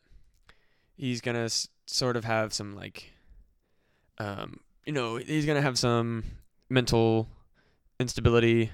he's 0.95 1.21
to 1.35 1.41
s- 1.41 1.67
sort 1.85 2.17
of 2.17 2.25
have 2.25 2.53
some 2.53 2.75
like 2.75 3.11
um, 4.17 4.59
you 4.85 4.93
know, 4.93 5.17
he's 5.17 5.45
to 5.55 5.61
have 5.61 5.77
some 5.77 6.23
mental 6.69 7.29
instability 7.99 8.71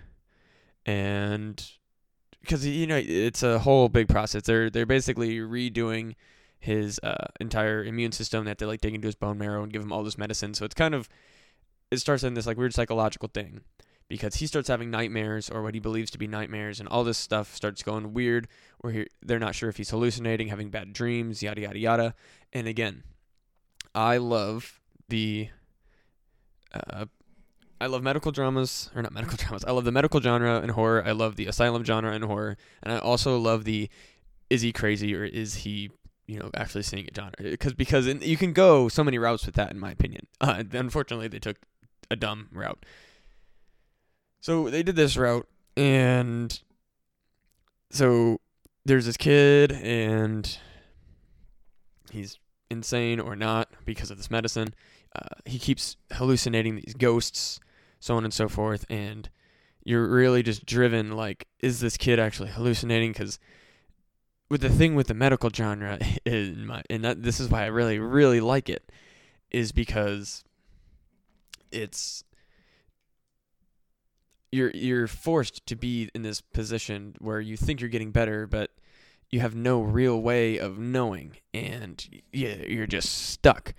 and 0.86 1.72
because 2.42 2.66
you 2.66 2.88
know 2.88 3.02
it's 3.04 3.44
a 3.44 3.60
whole 3.60 3.90
big 3.90 4.08
process. 4.08 4.44
They're 4.44 4.70
they're 4.70 4.86
basically 4.86 5.40
redoing 5.40 6.16
his 6.60 7.00
uh, 7.04 7.28
entire 7.40 7.84
immune 7.84 8.12
system. 8.12 8.46
That 8.46 8.58
they 8.58 8.66
have 8.66 8.70
to 8.70 8.74
like 8.74 8.82
dig 8.82 8.96
into 8.96 9.08
his 9.08 9.16
bone 9.16 9.38
marrow 9.38 9.64
and 9.64 9.72
give 9.72 9.82
him 9.82 9.92
all 9.92 10.04
this 10.04 10.18
medicine. 10.18 10.54
So 10.54 10.66
it's 10.66 10.74
kind 10.74 10.96
of 10.96 11.10
it 11.92 11.98
starts 11.98 12.24
in 12.24 12.34
this 12.34 12.48
like 12.48 12.58
weird 12.58 12.74
psychological 12.74 13.30
thing 13.34 13.62
because 14.10 14.36
he 14.36 14.48
starts 14.48 14.68
having 14.68 14.90
nightmares 14.90 15.50
or 15.50 15.62
what 15.62 15.76
he 15.76 15.80
believes 15.80 16.12
to 16.12 16.18
be 16.18 16.28
nightmares, 16.28 16.80
and 16.80 16.90
all 16.90 17.04
this 17.04 17.18
stuff 17.18 17.56
starts 17.56 17.84
going 17.84 18.14
weird. 18.14 18.48
Where 18.80 18.92
he, 18.92 19.08
they're 19.22 19.40
not 19.40 19.56
sure 19.56 19.70
if 19.70 19.78
he's 19.78 19.92
hallucinating, 19.92 20.48
having 20.48 20.70
bad 20.70 20.92
dreams, 20.92 21.42
yada 21.42 21.62
yada 21.62 21.80
yada. 21.80 22.16
And 22.52 22.68
again, 22.68 23.04
I 23.94 24.18
love 24.18 24.80
the 25.08 25.50
uh, 26.74 27.06
I 27.80 27.86
love 27.86 28.04
medical 28.04 28.32
dramas, 28.32 28.90
or 28.96 29.02
not 29.02 29.14
medical 29.14 29.38
dramas. 29.40 29.64
I 29.64 29.72
love 29.72 29.86
the 29.86 29.92
medical 29.92 30.20
genre 30.20 30.60
in 30.62 30.70
horror. 30.70 31.04
I 31.06 31.12
love 31.12 31.36
the 31.36 31.46
asylum 31.46 31.84
genre 31.84 32.14
in 32.14 32.24
horror, 32.24 32.58
and 32.84 32.92
I 32.92 32.98
also 32.98 33.38
love 33.38 33.64
the 33.64 33.90
is 34.50 34.62
he 34.62 34.74
crazy 34.74 35.16
or 35.16 35.24
is 35.24 35.54
he, 35.58 35.92
you 36.26 36.40
know, 36.40 36.50
actually 36.56 36.82
seeing 36.82 37.08
a 37.08 37.16
genre? 37.16 37.34
Because 37.38 37.74
because 37.74 38.08
in, 38.08 38.22
you 38.22 38.38
can 38.38 38.54
go 38.54 38.90
so 38.90 39.04
many 39.04 39.20
routes 39.20 39.46
with 39.46 39.56
that, 39.56 39.72
in 39.72 39.80
my 39.80 39.92
opinion. 39.92 40.26
Uh, 40.42 40.64
unfortunately, 40.72 41.28
they 41.28 41.40
took 41.40 41.58
a 42.10 42.16
dumb 42.16 42.48
route. 42.52 42.84
So 44.42 44.70
they 44.70 44.84
did 44.84 44.96
this 44.96 45.18
route, 45.18 45.48
and 45.76 46.60
so 47.92 48.40
there's 48.86 49.06
this 49.06 49.18
kid, 49.18 49.72
and 49.72 50.58
he's 52.12 52.40
insane 52.70 53.20
or 53.20 53.36
not 53.36 53.70
because 53.86 54.12
of 54.12 54.18
this 54.18 54.32
medicine. 54.32 54.74
Uh, 55.16 55.36
he 55.46 55.60
keeps 55.60 55.98
hallucinating 56.12 56.76
these 56.76 56.94
ghosts 56.94 57.60
so 58.00 58.16
on 58.16 58.24
and 58.24 58.34
so 58.34 58.48
forth. 58.48 58.86
And 58.90 59.30
you're 59.84 60.08
really 60.08 60.44
just 60.44 60.66
driven 60.66 61.12
like, 61.12 61.48
is 61.60 61.80
this 61.80 61.98
kid 61.98 62.20
actually 62.20 62.50
hallucinating? 62.50 63.12
Because 63.12 63.40
with 64.50 64.62
the 64.62 64.70
thing 64.70 64.96
with 64.96 65.08
the 65.08 65.14
medical 65.14 65.50
genre, 65.50 66.00
in 66.26 66.66
my, 66.66 66.82
and 66.90 67.04
that, 67.04 67.24
this 67.24 67.40
is 67.40 67.50
why 67.50 67.64
I 67.64 67.68
really, 67.68 68.00
really 68.00 68.40
like 68.40 68.70
it, 68.70 68.92
is 69.52 69.72
because 69.72 70.44
it's 71.72 72.24
you're 74.52 74.72
you're 74.72 75.08
forced 75.08 75.66
to 75.68 75.76
be 75.76 76.10
in 76.14 76.24
this 76.24 76.42
position 76.42 77.16
where 77.20 77.40
you 77.40 77.58
think 77.58 77.82
you're 77.82 77.90
getting 77.90 78.12
better, 78.12 78.48
but 78.48 78.72
you 79.30 79.40
have 79.42 79.56
no 79.56 79.82
real 79.82 80.22
way 80.22 80.58
of 80.58 80.80
knowing, 80.80 81.38
and 81.54 82.24
yeah, 82.34 82.56
you're 82.68 82.88
just 82.88 83.30
stuck 83.30 83.74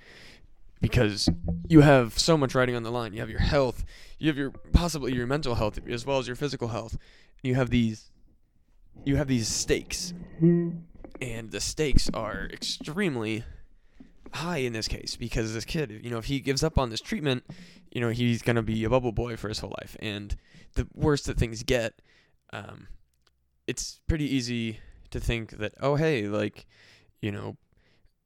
because 0.80 1.28
you 1.68 1.80
have 1.80 2.18
so 2.18 2.36
much 2.36 2.54
riding 2.54 2.76
on 2.76 2.82
the 2.82 2.90
line. 2.90 3.12
You 3.12 3.20
have 3.20 3.30
your 3.30 3.40
health, 3.40 3.84
you 4.18 4.28
have 4.28 4.36
your 4.36 4.50
possibly 4.72 5.12
your 5.12 5.26
mental 5.26 5.56
health 5.56 5.78
as 5.88 6.06
well 6.06 6.18
as 6.18 6.26
your 6.26 6.36
physical 6.36 6.68
health. 6.68 6.96
You 7.42 7.54
have 7.54 7.70
these 7.70 8.10
you 9.04 9.16
have 9.16 9.28
these 9.28 9.48
stakes. 9.48 10.14
And 11.20 11.50
the 11.50 11.60
stakes 11.60 12.08
are 12.14 12.48
extremely 12.52 13.44
high 14.32 14.58
in 14.58 14.72
this 14.72 14.88
case 14.88 15.16
because 15.16 15.54
this 15.54 15.64
kid, 15.64 16.00
you 16.02 16.10
know, 16.10 16.18
if 16.18 16.26
he 16.26 16.40
gives 16.40 16.62
up 16.62 16.78
on 16.78 16.90
this 16.90 17.00
treatment, 17.00 17.44
you 17.90 18.00
know, 18.00 18.10
he's 18.10 18.42
going 18.42 18.56
to 18.56 18.62
be 18.62 18.84
a 18.84 18.90
bubble 18.90 19.12
boy 19.12 19.37
for 19.37 19.49
his 19.49 19.58
whole 19.58 19.75
life. 19.80 19.96
And 20.00 20.37
the 20.75 20.87
worse 20.94 21.22
that 21.22 21.38
things 21.38 21.62
get, 21.62 22.00
um, 22.52 22.88
it's 23.66 24.00
pretty 24.06 24.25
easy 24.25 24.80
to 25.10 25.20
think 25.20 25.58
that, 25.58 25.75
oh, 25.80 25.96
hey, 25.96 26.28
like, 26.28 26.66
you 27.20 27.32
know, 27.32 27.56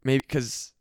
maybe 0.02 0.22
because 0.26 0.72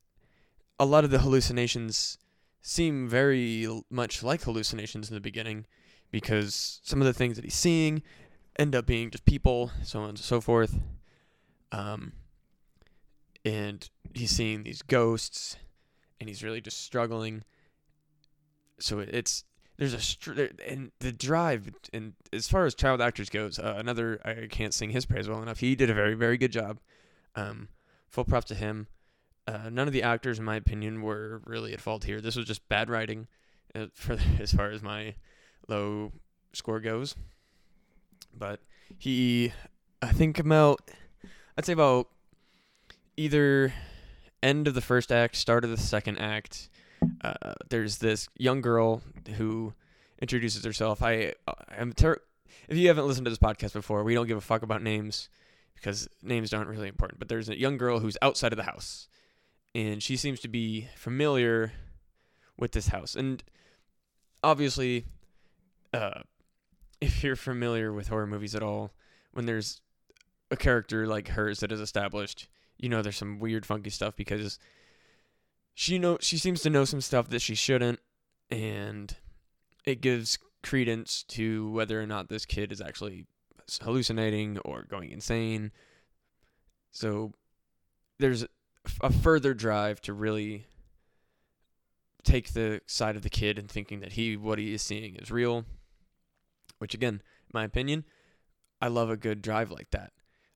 a 0.80 0.86
lot 0.86 1.04
of 1.04 1.12
the 1.12 1.20
hallucinations 1.20 2.18
seem 2.62 3.08
very 3.08 3.68
much 3.90 4.24
like 4.24 4.44
hallucinations 4.44 5.10
in 5.10 5.16
the 5.16 5.22
beginning 5.22 5.66
because 6.12 6.80
some 6.84 7.02
of 7.02 7.06
the 7.06 7.14
things 7.14 7.36
that 7.36 7.44
he's 7.44 7.54
seeing 7.54 8.04
end 8.58 8.76
up 8.76 8.86
being 8.86 9.10
just 9.10 9.26
people, 9.26 9.72
so 9.84 10.00
on 10.00 10.10
and 10.10 10.20
so 10.20 10.40
forth. 10.40 10.78
Um, 11.72 12.14
and 13.44 13.90
he's 14.14 14.32
seeing 14.32 14.64
these 14.64 14.82
ghosts, 14.82 15.58
and 16.20 16.30
he's 16.30 16.44
really 16.44 16.62
just 16.62 16.84
struggling. 16.84 17.44
So 18.80 19.00
it's 19.00 19.44
there's 19.78 19.94
a 19.94 20.00
str- 20.00 20.50
and 20.68 20.92
the 21.00 21.12
drive 21.12 21.72
and 21.92 22.14
as 22.32 22.48
far 22.48 22.66
as 22.66 22.76
child 22.76 23.02
actors 23.02 23.30
goes, 23.30 23.60
uh, 23.60 23.76
another 23.78 24.20
I 24.24 24.48
can't 24.48 24.74
sing 24.74 24.92
his 24.92 25.06
praise 25.06 25.28
well 25.28 25.42
enough. 25.42 25.60
He 25.60 25.76
did 25.76 25.90
a 25.90 25.94
very 25.94 26.14
very 26.14 26.38
good 26.38 26.52
job. 26.52 26.80
Um, 27.36 27.70
full 28.10 28.26
props 28.26 28.48
to 28.48 28.56
him. 28.56 28.88
Uh, 29.46 29.70
none 29.70 29.88
of 29.88 29.94
the 29.94 30.04
actors, 30.04 30.40
in 30.40 30.46
my 30.46 30.56
opinion, 30.56 31.02
were 31.02 31.42
really 31.46 31.74
at 31.74 31.82
fault 31.82 32.06
here. 32.06 32.22
This 32.22 32.36
was 32.36 32.46
just 32.46 32.68
bad 32.70 32.90
writing, 32.90 33.28
uh, 33.76 33.88
for 33.94 34.18
as 34.40 34.54
far 34.54 34.70
as 34.70 34.82
my 34.82 35.16
low 35.68 36.12
score 36.54 36.80
goes. 36.80 37.16
But 38.34 38.62
he, 38.98 39.52
I 40.02 40.12
think 40.12 40.40
about, 40.40 40.90
I'd 41.58 41.66
say 41.66 41.74
about 41.74 42.08
either 43.18 43.74
end 44.44 44.68
of 44.68 44.74
the 44.74 44.82
first 44.82 45.12
act, 45.12 45.36
start 45.36 45.64
of 45.64 45.72
the 45.72 45.78
second 45.78 46.18
act. 46.18 46.70
Uh, 47.22 47.54
there's 47.70 47.98
this 47.98 48.28
young 48.38 48.62
girl 48.62 49.02
who 49.38 49.74
introduces 50.22 50.64
herself. 50.64 51.02
I, 51.02 51.34
I'm 51.78 51.94
ter- 51.94 52.22
if 52.68 52.78
you 52.78 52.88
haven't 52.88 53.08
listened 53.08 53.26
to 53.26 53.32
this 53.32 53.40
podcast 53.40 53.74
before, 53.74 54.04
we 54.04 54.14
don't 54.14 54.28
give 54.28 54.38
a 54.38 54.42
fuck 54.42 54.62
about 54.62 54.82
names 54.82 55.30
because 55.76 56.08
names 56.22 56.54
aren't 56.54 56.70
really 56.70 56.88
important. 56.88 57.20
But 57.20 57.30
there's 57.30 57.50
a 57.50 57.60
young 57.60 57.78
girl 57.78 58.00
who's 58.00 58.18
outside 58.22 58.54
of 58.54 58.58
the 58.58 58.64
house 58.64 59.08
and 59.76 60.02
she 60.04 60.16
seems 60.18 60.40
to 60.42 60.48
be 60.48 60.88
familiar 60.96 61.74
with 62.58 62.72
this 62.74 62.88
house. 62.88 63.16
And 63.16 63.44
obviously, 64.44 65.06
uh, 65.94 66.22
if 67.02 67.24
you're 67.24 67.36
familiar 67.36 67.92
with 67.92 68.08
horror 68.08 68.28
movies 68.28 68.56
at 68.56 68.64
all, 68.64 68.94
when 69.32 69.46
there's 69.46 69.82
a 70.52 70.56
character 70.56 71.08
like 71.08 71.30
hers 71.30 71.60
that 71.62 71.72
is 71.72 71.80
established, 71.80 72.48
you 72.78 72.90
know 72.90 73.02
there's 73.02 73.18
some 73.18 73.40
weird, 73.40 73.66
funky 73.66 73.90
stuff 73.90 74.16
because 74.16 74.60
she 75.74 75.98
know 75.98 76.18
she 76.22 76.38
seems 76.38 76.62
to 76.62 76.70
know 76.70 76.86
some 76.86 77.02
stuff 77.02 77.30
that 77.30 77.42
she 77.42 77.56
shouldn't, 77.56 78.00
and 78.50 79.16
it 79.86 80.02
gives 80.02 80.38
credence 80.62 81.24
to 81.24 81.70
whether 81.72 82.02
or 82.02 82.08
not 82.08 82.30
this 82.30 82.46
kid 82.46 82.72
is 82.72 82.82
actually 82.82 83.26
hallucinating 83.82 84.58
or 84.60 84.84
going 84.84 85.12
insane. 85.12 85.72
So 86.92 87.34
there's 88.20 88.46
a 89.02 89.12
further 89.12 89.54
drive 89.54 90.02
to 90.02 90.14
really 90.14 90.66
take 92.24 92.54
the 92.54 92.82
side 92.86 93.16
of 93.16 93.22
the 93.22 93.30
kid 93.30 93.60
and 93.60 93.70
thinking 93.70 94.00
that 94.00 94.14
he 94.14 94.38
what 94.38 94.60
he 94.60 94.74
is 94.74 94.82
seeing 94.82 95.16
is 95.16 95.30
real 95.30 95.66
which 96.80 96.94
again 96.94 97.22
my 97.54 97.64
opinion 97.64 98.06
i 98.82 98.88
love 98.88 99.10
a 99.10 99.18
good 99.18 99.42
drive 99.42 99.72
like 99.72 99.92
that 99.92 100.14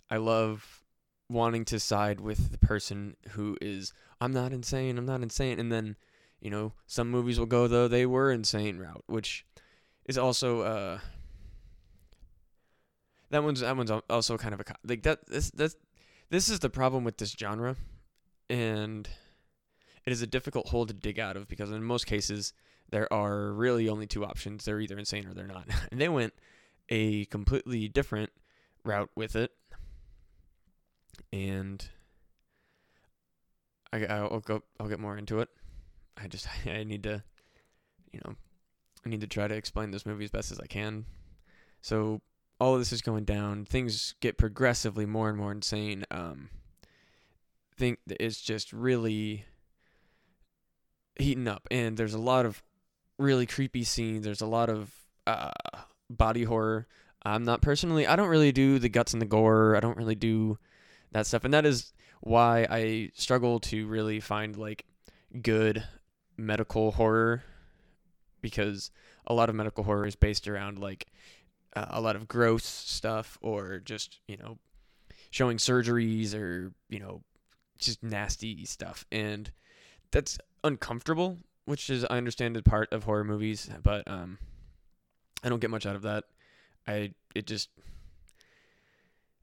i 0.10 0.16
love 0.16 0.82
wanting 1.30 1.66
to 1.66 1.80
side 1.80 2.20
with 2.20 2.52
the 2.52 2.58
person 2.58 3.16
who 3.32 3.58
is 3.62 3.94
i'm 4.22 4.32
not 4.32 4.54
insane 4.54 4.98
i'm 4.98 5.06
not 5.06 5.22
insane 5.22 5.60
and 5.60 5.72
then 5.72 5.96
you 6.40 6.50
know 6.50 6.74
some 6.86 7.10
movies 7.10 7.38
will 7.38 7.46
go 7.46 7.68
though 7.68 7.88
they 7.88 8.06
were 8.06 8.32
insane 8.32 8.78
route 8.78 9.04
which 9.08 9.46
is 10.06 10.18
also 10.18 10.62
uh 10.62 11.00
that 13.30 13.44
one's 13.44 13.60
that 13.60 13.76
one's 13.76 13.92
also 14.10 14.38
kind 14.38 14.54
of 14.54 14.62
a 14.62 14.64
like 14.86 15.04
that 15.04 15.28
this 15.28 15.52
this 15.52 15.76
this 16.30 16.50
is 16.50 16.60
the 16.60 16.70
problem 16.70 17.04
with 17.04 17.18
this 17.18 17.32
genre 17.32 17.76
and 18.50 19.10
it 20.06 20.12
is 20.12 20.22
a 20.22 20.28
difficult 20.28 20.70
hole 20.70 20.86
to 20.86 20.94
dig 20.94 21.20
out 21.20 21.36
of 21.36 21.48
because 21.48 21.72
in 21.72 21.84
most 21.84 22.06
cases 22.06 22.54
there 22.90 23.12
are 23.12 23.52
really 23.52 23.90
only 23.90 24.08
two 24.08 24.26
options 24.26 24.64
they're 24.64 24.80
either 24.80 24.98
insane 24.98 25.28
or 25.28 25.34
they're 25.34 25.48
not 25.48 25.68
and 25.92 26.00
they 26.00 26.10
went 26.10 26.34
a 26.90 27.26
completely 27.26 27.90
different 27.90 28.32
route 28.86 29.10
with 29.16 29.36
it 29.36 29.52
and 31.32 31.90
I, 33.92 34.06
I'll 34.06 34.40
go 34.40 34.64
I'll 34.80 34.88
get 34.88 35.00
more 35.00 35.18
into 35.18 35.40
it 35.40 35.50
I 36.18 36.28
just 36.28 36.48
I 36.66 36.84
need 36.84 37.04
to 37.04 37.24
you 38.12 38.20
know 38.26 38.36
I 39.06 39.10
need 39.10 39.22
to 39.22 39.28
try 39.28 39.48
to 39.48 39.56
explain 39.56 39.92
this 39.92 40.06
movie 40.06 40.26
as 40.26 40.32
best 40.32 40.52
as 40.52 40.60
I 40.60 40.68
can 40.68 41.06
so 41.82 42.22
all 42.60 42.74
of 42.74 42.80
this 42.80 42.92
is 42.92 43.02
going 43.02 43.24
down 43.24 43.66
things 43.66 44.16
get 44.20 44.38
progressively 44.38 45.06
more 45.06 45.30
and 45.30 45.38
more 45.38 45.52
insane 45.52 46.06
um 46.12 46.50
think 47.78 48.00
it's 48.08 48.42
just 48.42 48.74
really 48.74 49.46
heating 51.18 51.48
up, 51.48 51.68
and 51.72 51.98
there's 51.98 52.14
a 52.14 52.20
lot 52.20 52.46
of 52.46 52.64
really 53.18 53.46
creepy 53.46 53.84
scenes. 53.84 54.26
There's 54.26 54.42
a 54.42 54.48
lot 54.48 54.70
of 54.70 54.92
uh, 55.26 55.52
body 56.10 56.44
horror. 56.44 56.88
I'm 57.24 57.44
not 57.44 57.62
personally. 57.62 58.08
I 58.08 58.16
don't 58.16 58.30
really 58.30 58.52
do 58.52 58.80
the 58.80 58.90
guts 58.90 59.14
and 59.14 59.22
the 59.22 59.26
gore. 59.26 59.76
I 59.76 59.80
don't 59.80 59.98
really 59.98 60.16
do 60.16 60.58
that 61.12 61.28
stuff, 61.28 61.44
and 61.44 61.54
that 61.54 61.66
is 61.66 61.94
why 62.22 62.68
I 62.70 63.12
struggle 63.14 63.60
to 63.62 63.88
really 63.88 64.20
find 64.20 64.56
like 64.56 64.86
good 65.42 65.84
medical 66.38 66.92
horror 66.92 67.44
because 68.42 68.92
a 69.26 69.34
lot 69.34 69.50
of 69.50 69.56
medical 69.56 69.84
horror 69.84 70.06
is 70.06 70.16
based 70.16 70.48
around 70.48 70.80
like 70.80 71.08
uh, 71.76 71.86
a 71.90 72.02
lot 72.02 72.16
of 72.16 72.28
gross 72.28 72.66
stuff 72.66 73.38
or 73.42 73.80
just 73.80 74.20
you 74.28 74.38
know 74.38 74.58
showing 75.32 75.58
surgeries 75.58 76.34
or 76.34 76.72
you 76.90 77.00
know 77.00 77.22
just 77.78 78.04
nasty 78.04 78.66
stuff, 78.66 79.06
and 79.12 79.52
that's 80.12 80.38
uncomfortable. 80.64 81.38
Which 81.66 81.90
is 81.90 82.06
I 82.10 82.18
understand 82.18 82.56
is 82.56 82.64
part 82.64 82.94
of 82.94 83.04
horror 83.04 83.26
movies, 83.26 83.70
but 83.84 84.08
um, 84.08 84.38
I 85.44 85.50
don't 85.50 85.60
get 85.60 85.70
much 85.70 85.86
out 85.86 85.98
of 85.98 86.04
that. 86.04 86.24
I 86.88 87.14
it 87.36 87.46
just 87.46 87.70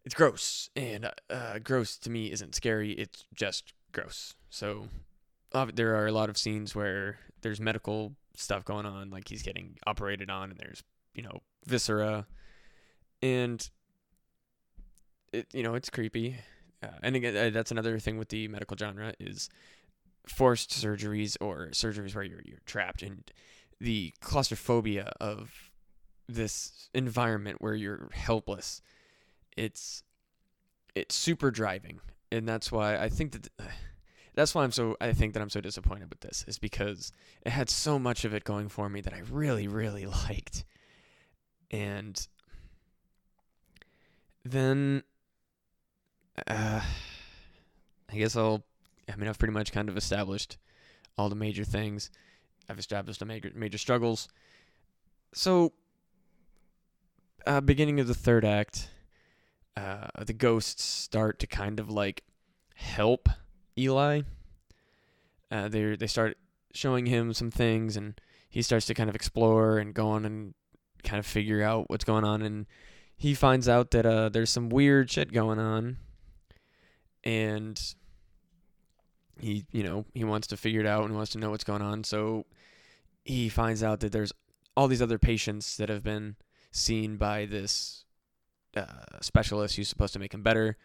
it's 0.05 0.15
gross, 0.15 0.69
and 0.77 1.11
uh, 1.31 1.59
gross 1.61 1.97
to 1.99 2.11
me 2.11 2.31
isn't 2.31 2.55
scary. 2.55 2.93
It's 2.93 3.25
just 3.35 3.73
gross. 3.93 4.35
So 4.51 4.89
there 5.75 5.97
are 5.97 6.07
a 6.07 6.13
lot 6.13 6.29
of 6.29 6.37
scenes 6.37 6.75
where 6.75 7.19
there's 7.43 7.61
medical 7.61 8.15
stuff 8.37 8.65
going 8.65 8.87
on, 8.87 9.11
like 9.11 9.29
he's 9.29 9.43
getting 9.43 9.77
operated 9.87 10.31
on, 10.31 10.51
and 10.51 10.59
there's 10.59 10.83
you 11.15 11.23
know 11.23 11.41
viscera, 11.67 12.27
and 13.23 13.69
it 15.33 15.47
you 15.53 15.63
know 15.63 15.75
it's 15.75 15.91
creepy. 15.91 16.37
Uh, 16.83 16.89
and 17.03 17.17
again, 17.17 17.37
uh, 17.37 17.51
that's 17.51 17.71
another 17.71 17.99
thing 17.99 18.19
with 18.19 18.29
the 18.29 18.47
medical 18.49 18.77
genre 18.77 19.15
is 19.19 19.49
forced 20.27 20.71
surgeries 20.71 21.37
or 21.41 21.69
surgeries 21.73 22.15
where 22.15 22.25
you're 22.25 22.43
you're 22.45 22.61
trapped 22.67 23.03
and 23.03 23.31
the 23.81 24.13
claustrophobia 24.21 25.13
of 25.21 25.71
this 26.29 26.89
environment 26.95 27.59
where 27.61 27.75
you're 27.75 28.09
helpless. 28.13 28.81
It's 29.57 30.03
it's 30.95 31.15
super 31.15 31.51
driving, 31.51 32.01
and 32.31 32.49
that's 32.49 32.71
why 32.71 32.97
I 32.97 33.09
think 33.09 33.33
that 33.33 33.49
that's 34.35 34.55
why 34.55 34.65
I'm 34.65 34.73
so 34.73 34.97
I 35.01 35.13
think 35.13 35.35
that 35.35 35.41
I'm 35.41 35.51
so 35.51 35.61
disappointed 35.61 36.11
with 36.11 36.21
this 36.21 36.45
is 36.49 36.59
because 36.59 37.13
it 37.45 37.51
had 37.51 37.71
so 37.71 37.99
much 37.99 38.25
of 38.25 38.35
it 38.35 38.45
going 38.45 38.69
for 38.69 38.89
me 38.89 39.01
that 39.01 39.15
I 39.15 39.23
really 39.31 39.69
really 39.69 40.07
liked, 40.29 40.65
and 41.71 42.27
then 44.45 45.03
uh, 46.47 46.81
I 48.11 48.17
guess 48.17 48.37
I'll 48.37 48.65
I 49.13 49.17
mean 49.17 49.29
I've 49.29 49.39
pretty 49.39 49.55
much 49.55 49.73
kind 49.73 49.89
of 49.89 49.97
established 49.97 50.57
all 51.17 51.29
the 51.29 51.37
major 51.37 51.65
things. 51.65 52.11
I've 52.69 52.79
established 52.79 53.21
the 53.21 53.27
major 53.27 53.51
major 53.55 53.79
struggles. 53.79 54.29
So 55.33 55.73
uh, 57.47 57.61
beginning 57.61 58.01
of 58.01 58.07
the 58.07 58.15
third 58.15 58.45
act, 58.45 58.89
uh, 59.77 60.07
the 60.25 60.33
ghosts 60.33 60.83
start 60.83 61.39
to 61.41 61.47
kind 61.47 61.81
of 61.81 61.91
like 61.91 62.23
help 62.75 63.29
Eli. 63.79 64.23
Uh, 65.51 65.69
they 65.69 65.97
they 65.97 66.07
start 66.07 66.37
showing 66.73 67.07
him 67.07 67.33
some 67.33 67.51
things, 67.51 67.97
and 67.97 68.21
he 68.49 68.63
starts 68.63 68.87
to 68.87 68.95
kind 68.95 69.09
of 69.09 69.17
explore 69.17 69.79
and 69.79 69.95
go 69.95 70.09
on 70.09 70.25
and 70.25 70.55
kind 71.03 71.19
of 71.19 71.27
figure 71.27 71.63
out 71.63 71.91
what's 71.91 72.05
going 72.05 72.25
on. 72.25 72.43
And 72.43 72.67
he 73.17 73.35
finds 73.35 73.69
out 73.69 73.91
that 73.93 74.07
uh, 74.07 74.29
there's 74.29 74.51
some 74.51 74.69
weird 74.69 75.11
shit 75.11 75.33
going 75.33 75.59
on, 75.59 75.99
and 77.23 77.81
he 79.41 79.65
you 79.73 79.83
know 79.83 80.05
he 80.15 80.25
wants 80.25 80.47
to 80.49 80.57
figure 80.57 80.81
it 80.81 80.87
out 80.87 81.05
and 81.05 81.15
wants 81.15 81.33
to 81.33 81.39
know 81.39 81.51
what's 81.51 81.65
going 81.65 81.83
on. 81.83 82.05
So 82.05 82.47
he 83.25 83.49
finds 83.49 83.83
out 83.83 84.01
that 84.01 84.13
there's 84.13 84.33
all 84.77 84.89
these 84.89 85.03
other 85.03 85.19
patients 85.19 85.77
that 85.77 85.89
have 85.89 86.03
been 86.03 86.37
seen 86.71 87.17
by 87.17 87.47
this 87.47 88.04
uh, 88.77 89.21
specialist 89.21 89.77
who's 89.77 89.89
supposed 89.89 90.13
to 90.13 90.19
make 90.19 90.35
him 90.35 90.43
better. 90.43 90.77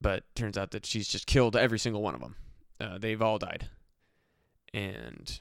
But 0.00 0.24
turns 0.34 0.56
out 0.56 0.70
that 0.70 0.86
she's 0.86 1.08
just 1.08 1.26
killed 1.26 1.56
every 1.56 1.78
single 1.78 2.02
one 2.02 2.14
of 2.14 2.20
them. 2.20 2.36
Uh, 2.80 2.98
they've 2.98 3.20
all 3.20 3.38
died. 3.38 3.68
And 4.72 5.40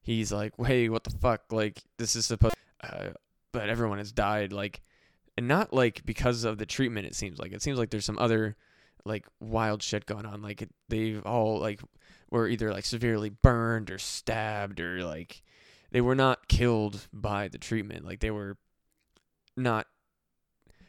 he's 0.00 0.32
like, 0.32 0.54
hey, 0.64 0.88
what 0.88 1.04
the 1.04 1.10
fuck? 1.10 1.52
Like, 1.52 1.82
this 1.98 2.16
is 2.16 2.26
supposed. 2.26 2.54
Uh, 2.82 3.10
but 3.52 3.68
everyone 3.68 3.98
has 3.98 4.12
died. 4.12 4.52
Like, 4.52 4.80
and 5.38 5.46
not 5.46 5.72
like 5.72 6.04
because 6.04 6.42
of 6.42 6.58
the 6.58 6.66
treatment. 6.66 7.06
It 7.06 7.14
seems 7.14 7.38
like 7.38 7.52
it 7.52 7.62
seems 7.62 7.78
like 7.78 7.90
there's 7.90 8.04
some 8.04 8.18
other 8.18 8.56
like 9.04 9.24
wild 9.38 9.84
shit 9.84 10.04
going 10.04 10.26
on. 10.26 10.42
Like 10.42 10.68
they've 10.88 11.24
all 11.24 11.60
like 11.60 11.80
were 12.28 12.48
either 12.48 12.72
like 12.72 12.84
severely 12.84 13.30
burned 13.30 13.88
or 13.88 13.98
stabbed 13.98 14.80
or 14.80 15.04
like 15.04 15.42
they 15.92 16.00
were 16.00 16.16
not 16.16 16.48
killed 16.48 17.06
by 17.12 17.46
the 17.46 17.56
treatment. 17.56 18.04
Like 18.04 18.18
they 18.18 18.32
were 18.32 18.56
not 19.58 19.86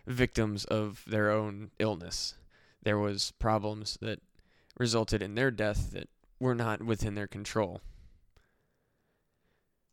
victims 0.07 0.65
of 0.65 1.03
their 1.07 1.29
own 1.29 1.71
illness. 1.79 2.35
There 2.83 2.97
was 2.97 3.33
problems 3.39 3.97
that 4.01 4.21
resulted 4.77 5.21
in 5.21 5.35
their 5.35 5.51
death 5.51 5.91
that 5.91 6.09
were 6.39 6.55
not 6.55 6.81
within 6.81 7.15
their 7.15 7.27
control. 7.27 7.81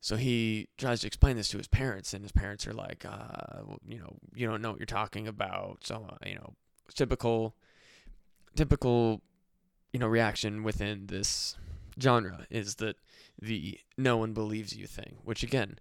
So 0.00 0.14
he 0.16 0.68
tries 0.79 1.00
to 1.00 1.09
explain 1.09 1.37
this 1.37 1.48
to 1.48 1.59
his 1.59 1.66
parents, 1.66 2.14
and 2.14 2.22
his 2.22 2.31
parents 2.31 2.66
are 2.66 2.72
like, 2.72 3.05
uh, 3.05 3.62
you 3.85 3.98
know, 3.98 4.16
you 4.35 4.46
don't 4.46 4.62
know 4.62 4.70
what 4.70 4.79
you're 4.79 4.87
talking 4.87 5.27
about. 5.27 5.79
So, 5.83 6.07
uh, 6.09 6.16
you 6.24 6.37
know, 6.37 6.55
typical, 6.94 7.57
typical, 8.55 9.20
you 9.92 9.98
know, 9.98 10.07
reaction 10.07 10.62
within 10.62 11.09
this 11.09 11.57
genre 12.00 12.46
is 12.50 12.77
that 12.77 12.96
the 13.40 13.81
no 13.98 14.16
one 14.16 14.33
believes 14.33 14.77
you 14.77 14.87
thing, 14.87 15.16
which 15.24 15.42
again, 15.42 15.79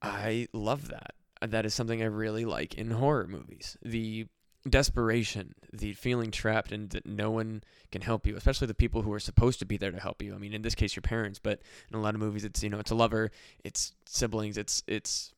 I 0.00 0.46
love 0.52 0.88
that. 0.88 1.14
That 1.40 1.64
is 1.64 1.74
something 1.74 2.02
I 2.02 2.06
really 2.06 2.44
like 2.44 2.74
in 2.74 2.90
horror 2.90 3.26
movies. 3.26 3.76
The 3.82 4.26
desperation, 4.68 5.54
the 5.72 5.94
feeling 5.94 6.30
trapped 6.30 6.70
and 6.70 6.90
that 6.90 7.06
no 7.06 7.30
one 7.30 7.62
can 7.90 8.02
help 8.02 8.26
you, 8.26 8.36
especially 8.36 8.66
the 8.66 8.74
people 8.74 9.02
who 9.02 9.12
are 9.12 9.20
supposed 9.20 9.58
to 9.60 9.64
be 9.64 9.76
there 9.76 9.90
to 9.90 10.00
help 10.00 10.22
you. 10.22 10.34
I 10.34 10.38
mean, 10.38 10.52
in 10.52 10.62
this 10.62 10.74
case, 10.74 10.94
your 10.94 11.02
parents, 11.02 11.38
but 11.38 11.60
in 11.90 11.98
a 11.98 12.02
lot 12.02 12.14
of 12.14 12.20
movies, 12.20 12.44
it's 12.44 12.62
you 12.62 12.68
know, 12.68 12.78
it's 12.78 12.90
a 12.90 12.94
lover, 12.96 13.30
it's 13.64 13.94
siblings, 14.06 14.58
it's 14.58 14.82
it's 14.86 15.32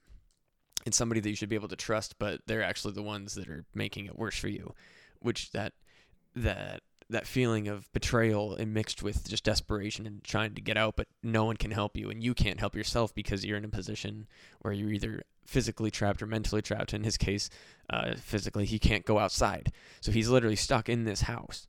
it's 0.84 0.96
somebody 0.96 1.20
that 1.20 1.30
you 1.30 1.36
should 1.36 1.48
be 1.48 1.54
able 1.54 1.68
to 1.68 1.76
trust, 1.76 2.18
but 2.18 2.40
they're 2.46 2.64
actually 2.64 2.94
the 2.94 3.02
ones 3.02 3.34
that 3.34 3.48
are 3.48 3.64
making 3.74 4.06
it 4.06 4.18
worse 4.18 4.36
for 4.36 4.48
you. 4.48 4.74
Which 5.20 5.52
that 5.52 5.74
that 6.34 6.82
that 7.08 7.26
feeling 7.26 7.68
of 7.68 7.92
betrayal 7.92 8.56
and 8.56 8.74
mixed 8.74 9.02
with 9.02 9.28
just 9.28 9.44
desperation 9.44 10.06
and 10.06 10.24
trying 10.24 10.54
to 10.54 10.60
get 10.60 10.76
out, 10.76 10.96
but 10.96 11.06
no 11.22 11.44
one 11.44 11.56
can 11.56 11.70
help 11.70 11.96
you, 11.96 12.10
and 12.10 12.24
you 12.24 12.34
can't 12.34 12.58
help 12.58 12.74
yourself 12.74 13.14
because 13.14 13.44
you're 13.44 13.58
in 13.58 13.64
a 13.64 13.68
position 13.68 14.26
where 14.60 14.72
you're 14.72 14.92
either 14.92 15.22
physically 15.44 15.90
trapped 15.90 16.22
or 16.22 16.26
mentally 16.26 16.62
trapped. 16.62 16.94
In 16.94 17.04
his 17.04 17.16
case, 17.16 17.50
uh, 17.90 18.14
physically, 18.16 18.64
he 18.64 18.78
can't 18.78 19.04
go 19.04 19.18
outside, 19.18 19.72
so 20.00 20.12
he's 20.12 20.28
literally 20.28 20.56
stuck 20.56 20.88
in 20.88 21.04
this 21.04 21.22
house. 21.22 21.66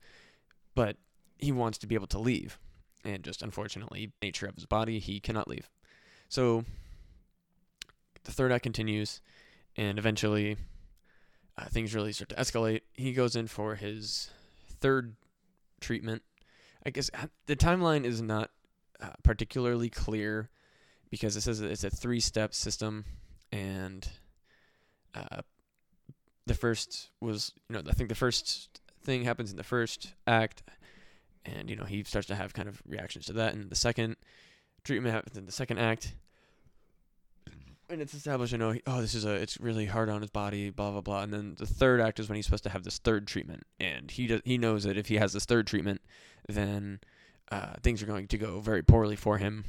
But 0.76 0.98
he 1.38 1.52
wants 1.52 1.78
to 1.80 1.88
be 1.88 1.96
able 1.96 2.08
to 2.08 2.20
leave, 2.20 2.58
and 3.04 3.24
just 3.24 3.42
unfortunately, 3.42 4.12
nature 4.22 4.48
of 4.48 4.56
his 4.56 4.66
body, 4.66 5.00
he 5.00 5.20
cannot 5.20 5.48
leave. 5.48 5.70
So 6.30 6.66
the 8.24 8.32
third 8.32 8.52
act 8.52 8.64
continues, 8.64 9.22
and 9.76 9.98
eventually, 9.98 10.58
uh, 11.58 11.66
things 11.66 11.94
really 11.94 12.14
start 12.14 12.30
to 12.30 12.36
escalate. 12.36 12.82
He 12.94 13.14
goes 13.14 13.36
in 13.36 13.48
for 13.48 13.76
his 13.76 14.30
third 14.68 15.16
treatment. 15.80 16.24
I 16.86 16.90
guess 16.90 17.10
uh, 17.14 17.28
the 17.46 17.56
timeline 17.56 18.06
is 18.06 18.22
not 18.22 18.50
uh, 19.02 19.10
particularly 19.24 19.90
clear 19.90 20.50
because 21.10 21.36
it 21.36 21.42
says 21.42 21.62
it's 21.62 21.84
a 21.84 21.90
three 21.90 22.20
step 22.20 22.54
system, 22.54 23.06
and 23.54 24.10
uh, 25.13 25.42
the 26.48 26.56
first 26.56 27.12
was, 27.22 27.54
you 27.70 27.76
know, 27.76 27.84
I 27.88 27.94
think 27.94 28.10
the 28.10 28.16
first 28.16 28.82
thing 29.04 29.24
happens 29.24 29.52
in 29.52 29.58
the 29.58 29.63
first 29.63 30.13
act, 30.26 30.63
and, 31.46 31.70
you 31.70 31.76
know, 31.76 31.86
he 31.86 32.04
starts 32.04 32.28
to 32.28 32.36
have 32.36 32.54
kind 32.54 32.68
of 32.68 32.82
reactions 32.88 33.26
to 33.28 33.34
that, 33.34 33.54
and 33.54 33.70
the 33.70 33.76
second 33.76 34.16
treatment 34.84 35.13
happens 35.13 35.38
in 35.38 35.46
the 35.46 35.52
second 35.52 35.78
act, 35.78 36.16
and 37.89 38.02
it's 38.02 38.13
established, 38.16 38.54
you 38.54 38.58
know, 38.58 38.74
oh, 38.88 39.02
this 39.02 39.13
is 39.13 39.26
a, 39.26 39.34
it's 39.34 39.60
really 39.60 39.86
hard 39.86 40.10
on 40.10 40.22
his 40.22 40.32
body, 40.32 40.72
blah 40.72 40.92
blah 40.92 41.02
blah. 41.02 41.22
And 41.22 41.32
then 41.32 41.56
the 41.60 41.68
third 41.68 42.02
act 42.02 42.20
is 42.20 42.28
when 42.28 42.38
he's 42.38 42.46
supposed 42.46 42.63
to 42.63 42.70
have 42.70 42.84
this 42.84 42.98
third 42.98 43.28
treatment, 43.28 43.63
and 43.80 44.10
he 44.10 44.26
does, 44.26 44.42
he 44.46 44.58
knows 44.58 44.84
that 44.86 44.98
if 44.98 45.10
he 45.10 45.16
has 45.16 45.34
this 45.34 45.46
third 45.46 45.68
treatment, 45.68 46.02
then 46.50 47.00
uh, 47.52 47.74
things 47.84 48.02
are 48.02 48.08
going 48.08 48.28
to 48.28 48.38
go 48.38 48.60
very 48.62 48.82
poorly 48.82 49.16
for 49.16 49.38
him. 49.38 49.66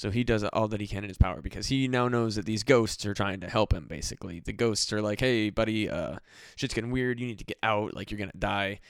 So 0.00 0.10
he 0.10 0.24
does 0.24 0.42
all 0.44 0.66
that 0.68 0.80
he 0.80 0.86
can 0.86 1.04
in 1.04 1.10
his 1.10 1.18
power 1.18 1.42
because 1.42 1.66
he 1.66 1.86
now 1.86 2.08
knows 2.08 2.36
that 2.36 2.46
these 2.46 2.62
ghosts 2.62 3.04
are 3.04 3.12
trying 3.12 3.40
to 3.40 3.50
help 3.50 3.70
him. 3.70 3.84
Basically, 3.86 4.40
the 4.40 4.54
ghosts 4.54 4.90
are 4.94 5.02
like, 5.02 5.20
"Hey, 5.20 5.50
buddy, 5.50 5.90
uh, 5.90 6.20
shit's 6.56 6.72
getting 6.72 6.90
weird. 6.90 7.20
You 7.20 7.26
need 7.26 7.38
to 7.40 7.44
get 7.44 7.58
out. 7.62 7.94
Like, 7.94 8.10
you're 8.10 8.16
gonna 8.18 8.32
die." 8.38 8.80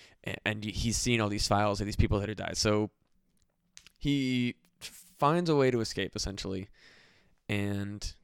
And, 0.44 0.62
he's 0.64 0.96
seen 0.96 1.20
all 1.20 1.28
these 1.28 1.48
files 1.48 1.80
of 1.80 1.86
these 1.86 1.96
people 1.96 2.20
that 2.20 2.28
have 2.28 2.38
died. 2.38 2.56
So 2.56 2.90
he 3.98 4.54
finds 4.78 5.50
a 5.50 5.56
way 5.56 5.72
to 5.72 5.80
escape, 5.80 6.14
essentially, 6.14 6.68
and 7.48 8.14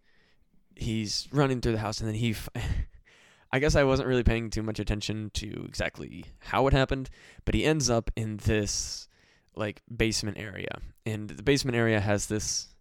he's 0.76 1.26
running 1.32 1.60
through 1.60 1.72
the 1.72 1.78
house 1.78 1.98
and 1.98 2.08
then 2.08 2.14
he 2.14 2.30
f- 2.30 2.50
I 3.52 3.58
guess 3.58 3.74
I 3.74 3.82
wasn't 3.82 4.08
really 4.08 4.22
paying 4.22 4.48
too 4.48 4.62
much 4.62 4.78
attention 4.78 5.32
to 5.34 5.64
exactly 5.66 6.26
how 6.38 6.68
it 6.68 6.72
happened, 6.72 7.10
but 7.44 7.56
he 7.56 7.64
ends 7.64 7.90
up 7.90 8.12
in 8.14 8.36
this 8.36 9.08
like 9.56 9.82
basement 9.96 10.38
area. 10.38 10.78
And 11.04 11.30
the 11.30 11.42
basement 11.42 11.76
area 11.76 11.98
has 12.00 12.26
this 12.26 12.75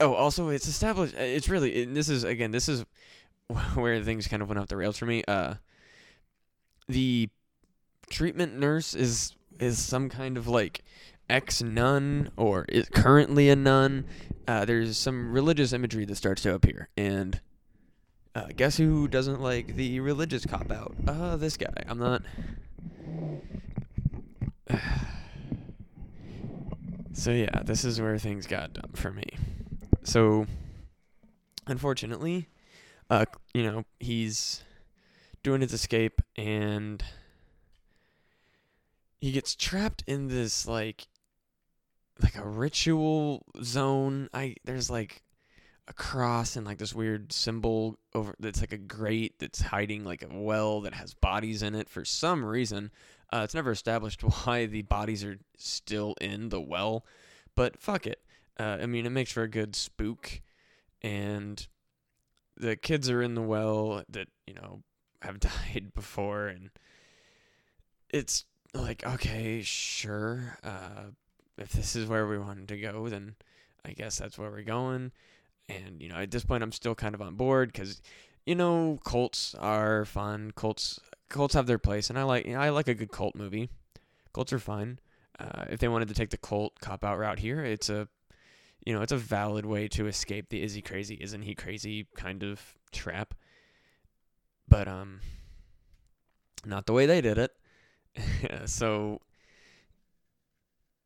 Oh, 0.00 0.14
also 0.14 0.48
it's 0.48 0.66
established 0.66 1.14
it's 1.14 1.48
really 1.48 1.84
this 1.84 2.08
is 2.08 2.24
again, 2.24 2.50
this 2.50 2.68
is 2.68 2.84
where 3.74 4.02
things 4.02 4.26
kind 4.26 4.42
of 4.42 4.48
went 4.48 4.58
off 4.58 4.68
the 4.68 4.76
rails 4.76 4.96
for 4.96 5.06
me. 5.06 5.22
Uh 5.28 5.54
the 6.88 7.28
treatment 8.08 8.58
nurse 8.58 8.94
is 8.94 9.34
is 9.58 9.78
some 9.78 10.08
kind 10.08 10.36
of 10.36 10.48
like 10.48 10.82
ex 11.28 11.62
nun 11.62 12.30
or 12.36 12.64
is 12.68 12.88
currently 12.88 13.48
a 13.48 13.56
nun. 13.56 14.04
Uh, 14.46 14.64
there's 14.64 14.98
some 14.98 15.32
religious 15.32 15.72
imagery 15.72 16.04
that 16.04 16.16
starts 16.16 16.42
to 16.42 16.52
appear, 16.52 16.88
and 16.96 17.40
uh, 18.34 18.48
guess 18.56 18.76
who 18.76 19.06
doesn't 19.06 19.40
like 19.40 19.76
the 19.76 20.00
religious 20.00 20.44
cop 20.44 20.72
out? 20.72 20.94
Uh, 21.06 21.36
this 21.36 21.56
guy. 21.56 21.72
I'm 21.86 21.98
not. 21.98 22.22
so 27.12 27.30
yeah, 27.30 27.62
this 27.64 27.84
is 27.84 28.00
where 28.00 28.18
things 28.18 28.46
got 28.46 28.72
dumb 28.72 28.90
for 28.94 29.12
me. 29.12 29.26
So 30.02 30.46
unfortunately, 31.66 32.48
uh, 33.08 33.26
you 33.54 33.62
know, 33.62 33.84
he's 33.98 34.62
doing 35.42 35.60
his 35.60 35.72
escape 35.72 36.20
and 36.36 37.02
he 39.20 39.32
gets 39.32 39.54
trapped 39.54 40.02
in 40.06 40.28
this 40.28 40.66
like 40.66 41.06
like 42.22 42.36
a 42.36 42.46
ritual 42.46 43.44
zone. 43.62 44.28
I 44.32 44.56
there's 44.64 44.90
like 44.90 45.22
a 45.88 45.92
cross 45.92 46.56
and 46.56 46.66
like 46.66 46.78
this 46.78 46.94
weird 46.94 47.32
symbol 47.32 47.98
over 48.14 48.34
that's 48.38 48.60
like 48.60 48.72
a 48.72 48.78
grate 48.78 49.38
that's 49.38 49.60
hiding 49.60 50.04
like 50.04 50.22
a 50.22 50.28
well 50.30 50.80
that 50.82 50.94
has 50.94 51.14
bodies 51.14 51.62
in 51.62 51.74
it 51.74 51.88
for 51.88 52.04
some 52.04 52.44
reason. 52.44 52.90
Uh, 53.32 53.42
it's 53.44 53.54
never 53.54 53.70
established 53.70 54.22
why 54.44 54.66
the 54.66 54.82
bodies 54.82 55.24
are 55.24 55.38
still 55.56 56.14
in 56.20 56.48
the 56.48 56.60
well, 56.60 57.04
but 57.54 57.80
fuck 57.80 58.06
it. 58.06 58.20
Uh, 58.58 58.78
I 58.82 58.86
mean, 58.86 59.06
it 59.06 59.10
makes 59.10 59.32
for 59.32 59.42
a 59.42 59.48
good 59.48 59.74
spook, 59.74 60.40
and 61.02 61.66
the 62.56 62.76
kids 62.76 63.08
are 63.08 63.22
in 63.22 63.34
the 63.34 63.42
well 63.42 64.02
that 64.08 64.28
you 64.46 64.54
know 64.54 64.82
have 65.22 65.40
died 65.40 65.92
before, 65.94 66.48
and 66.48 66.70
it's 68.10 68.44
like 68.74 69.04
okay, 69.06 69.62
sure. 69.62 70.58
Uh, 70.62 71.10
if 71.58 71.72
this 71.72 71.94
is 71.94 72.06
where 72.06 72.26
we 72.26 72.38
wanted 72.38 72.68
to 72.68 72.78
go, 72.78 73.08
then 73.08 73.34
I 73.84 73.92
guess 73.92 74.18
that's 74.18 74.38
where 74.38 74.50
we're 74.50 74.62
going. 74.62 75.12
And 75.68 76.00
you 76.00 76.08
know, 76.08 76.16
at 76.16 76.30
this 76.30 76.44
point, 76.44 76.62
I'm 76.62 76.72
still 76.72 76.94
kind 76.94 77.14
of 77.14 77.22
on 77.22 77.34
board 77.36 77.72
because 77.72 78.00
you 78.46 78.54
know, 78.54 78.98
cults 79.04 79.54
are 79.54 80.04
fun. 80.04 80.52
Cults 80.56 80.98
cults 81.28 81.54
have 81.54 81.66
their 81.66 81.78
place, 81.78 82.10
and 82.10 82.18
I 82.18 82.24
like 82.24 82.46
you 82.46 82.54
know, 82.54 82.60
I 82.60 82.70
like 82.70 82.88
a 82.88 82.94
good 82.94 83.12
cult 83.12 83.34
movie. 83.34 83.70
Cults 84.32 84.52
are 84.52 84.58
fun. 84.58 84.98
Uh, 85.38 85.64
if 85.70 85.80
they 85.80 85.88
wanted 85.88 86.08
to 86.08 86.14
take 86.14 86.30
the 86.30 86.36
cult 86.36 86.78
cop 86.80 87.04
out 87.04 87.18
route 87.18 87.38
here, 87.38 87.64
it's 87.64 87.88
a 87.88 88.08
you 88.84 88.94
know 88.94 89.02
it's 89.02 89.12
a 89.12 89.16
valid 89.16 89.66
way 89.66 89.88
to 89.88 90.06
escape 90.06 90.48
the 90.48 90.62
is 90.62 90.74
he 90.74 90.82
crazy 90.82 91.16
isn't 91.20 91.42
he 91.42 91.54
crazy 91.54 92.06
kind 92.14 92.42
of 92.42 92.74
trap. 92.92 93.34
But 94.68 94.86
um, 94.86 95.20
not 96.64 96.86
the 96.86 96.92
way 96.92 97.06
they 97.06 97.20
did 97.20 97.38
it. 97.38 97.52
so 98.66 99.20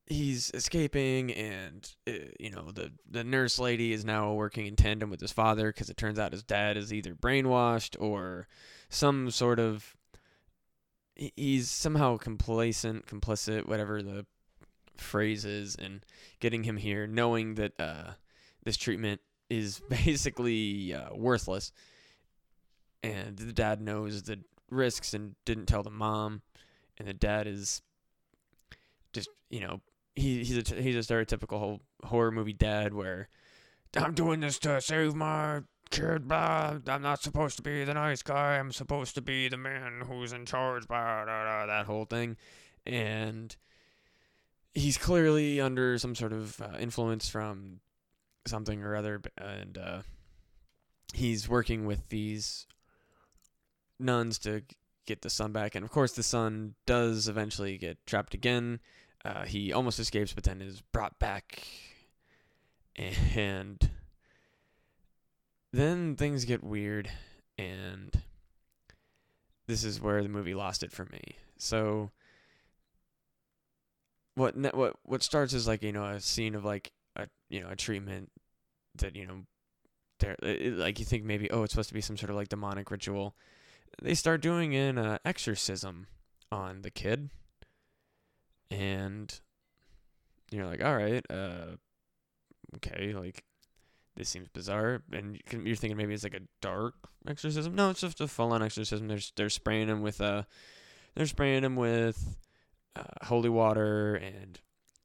he's 0.07 0.51
escaping 0.53 1.33
and 1.33 1.95
uh, 2.07 2.13
you 2.39 2.51
know 2.51 2.71
the 2.71 2.93
the 3.11 3.25
nurse 3.25 3.59
lady 3.59 3.93
is 3.93 4.05
now 4.05 4.33
working 4.35 4.67
in 4.67 4.77
tandem 4.77 5.09
with 5.09 5.21
his 5.21 5.33
father 5.33 5.73
because 5.73 5.89
it 5.89 5.97
turns 5.97 6.19
out 6.19 6.33
his 6.33 6.43
dad 6.43 6.77
is 6.77 6.93
either 6.93 7.15
brainwashed 7.15 7.97
or 7.99 8.47
some 8.91 9.31
sort 9.31 9.59
of 9.59 9.97
he's 11.15 11.71
somehow 11.71 12.19
complacent 12.19 13.07
complicit 13.07 13.67
whatever 13.67 14.03
the 14.03 14.27
phrase 14.97 15.45
is 15.45 15.77
and 15.77 16.05
getting 16.41 16.65
him 16.65 16.77
here 16.77 17.07
knowing 17.07 17.55
that 17.55 17.73
uh, 17.79 18.13
this 18.65 18.77
treatment 18.77 19.21
is 19.51 19.81
basically 19.89 20.95
uh, 20.95 21.15
worthless 21.15 21.73
and 23.03 23.37
the 23.37 23.53
dad 23.53 23.81
knows 23.81 24.23
the 24.23 24.39
risks 24.71 25.15
and 25.15 25.35
didn't 25.45 25.67
tell 25.67 25.83
the 25.83 25.91
mom 25.91 26.43
and 26.99 27.07
the 27.07 27.15
dad 27.15 27.47
is 27.47 27.83
just 29.13 29.29
you 29.51 29.61
know 29.61 29.81
he 30.17 30.45
he's 30.45 30.71
a 30.73 30.75
he's 30.81 30.97
a 30.97 31.13
stereotypical 31.13 31.81
horror 32.05 32.31
movie 32.31 32.53
dad 32.53 32.95
where 32.95 33.29
I'm 33.97 34.15
doing 34.15 34.41
this 34.41 34.59
to 34.61 34.81
save 34.81 35.15
my 35.15 35.61
kid. 35.91 36.29
Blah. 36.29 36.79
I'm 36.87 37.03
not 37.03 37.23
supposed 37.23 37.57
to 37.57 37.63
be 37.63 37.85
the 37.85 37.95
nice 37.95 38.23
guy. 38.23 38.59
I'm 38.59 38.73
supposed 38.73 39.15
to 39.15 39.23
be 39.23 39.49
the 39.49 39.57
man 39.57 40.03
who's 40.07 40.33
in 40.33 40.47
charge. 40.47 40.89
Blah, 40.89 41.25
blah, 41.25 41.43
blah, 41.43 41.67
that 41.67 41.87
whole 41.87 42.05
thing, 42.05 42.37
and 42.85 43.55
he's 44.75 44.99
clearly 44.99 45.61
under 45.61 45.99
some 45.99 46.15
sort 46.15 46.33
of 46.33 46.61
uh, 46.61 46.77
influence 46.79 47.29
from 47.29 47.81
something 48.47 48.83
or 48.83 48.97
other, 48.97 49.21
and 49.39 49.79
uh, 49.79 50.03
he's 51.13 51.49
working 51.49 51.87
with 51.87 52.09
these 52.09 52.67
nuns 53.99 54.39
to 54.41 54.63
get 55.07 55.23
the 55.23 55.31
son 55.31 55.53
back. 55.53 55.75
And 55.75 55.85
of 55.85 55.91
course, 55.91 56.13
the 56.13 56.23
son 56.23 56.75
does 56.87 57.29
eventually 57.29 57.79
get 57.79 58.05
trapped 58.07 58.35
again 58.35 58.81
uh, 59.25 59.45
he 59.45 59.73
almost 59.73 59.99
escapes, 59.99 60.33
but 60.33 60.45
then 60.45 60.61
is 60.61 60.83
brought 60.93 61.19
back. 61.19 61.67
And 62.97 63.91
then 65.73 66.15
things 66.15 66.45
get 66.45 66.63
weird, 66.63 67.11
and 67.59 68.13
this 69.67 69.83
is 69.83 70.01
where 70.01 70.23
the 70.23 70.29
movie 70.29 70.55
lost 70.55 70.83
it 70.83 70.93
for 70.93 71.07
me. 71.07 71.23
So 71.57 72.11
what 74.35 74.57
what 74.75 74.97
what 75.05 75.23
starts 75.23 75.53
is 75.53 75.67
like 75.67 75.83
you 75.83 75.93
know 75.93 76.07
a 76.07 76.21
scene 76.21 76.55
of 76.55 76.65
like 76.65 76.93
a 77.17 77.29
you 77.49 77.61
know 77.61 77.69
a 77.71 77.77
treatment 77.77 78.31
that 78.97 79.17
you 79.17 79.27
know 79.27 79.43
there 80.21 80.37
like 80.43 80.99
you 80.99 81.05
think 81.05 81.25
maybe 81.25 81.51
oh 81.51 81.63
it's 81.63 81.73
supposed 81.73 81.89
to 81.89 81.95
be 81.95 82.01
some 82.01 82.17
sort 82.17 82.31
of 82.31 82.37
like 82.37 82.49
demonic 82.49 82.91
ritual. 82.91 83.35
They 84.03 84.15
start 84.15 84.41
doing 84.41 84.75
an 84.75 84.99
uh, 84.99 85.19
exorcism 85.25 86.09
on 86.51 86.83
the 86.83 86.91
kid 86.91 87.31
and 88.71 89.41
you're 90.51 90.67
like, 90.67 90.85
all 90.85 90.97
right, 90.97 91.25
uh, 91.31 91.77
okay, 92.77 93.13
like 93.13 93.45
this 94.17 94.29
seems 94.29 94.49
bizarre, 94.49 95.03
and 95.13 95.41
you're 95.51 95.77
thinking 95.77 95.97
maybe 95.97 96.15
it's 96.15 96.25
like 96.25 96.35
a 96.35 96.41
dark 96.61 96.95
exorcism. 97.27 97.75
No, 97.75 97.91
it's 97.91 98.01
just 98.01 98.21
a 98.21 98.29
full-on 98.29 98.63
exorcism. 98.63 99.09
They're 99.09 99.19
they're 99.37 99.51
spraying 99.51 99.89
him 99.89 100.03
with 100.03 100.21
uh, 100.21 100.45
they're 101.15 101.27
spraying 101.27 101.65
him 101.65 101.77
with 101.77 102.37
uh, 102.97 103.27
holy 103.27 103.49
water, 103.49 104.15
and 104.15 104.61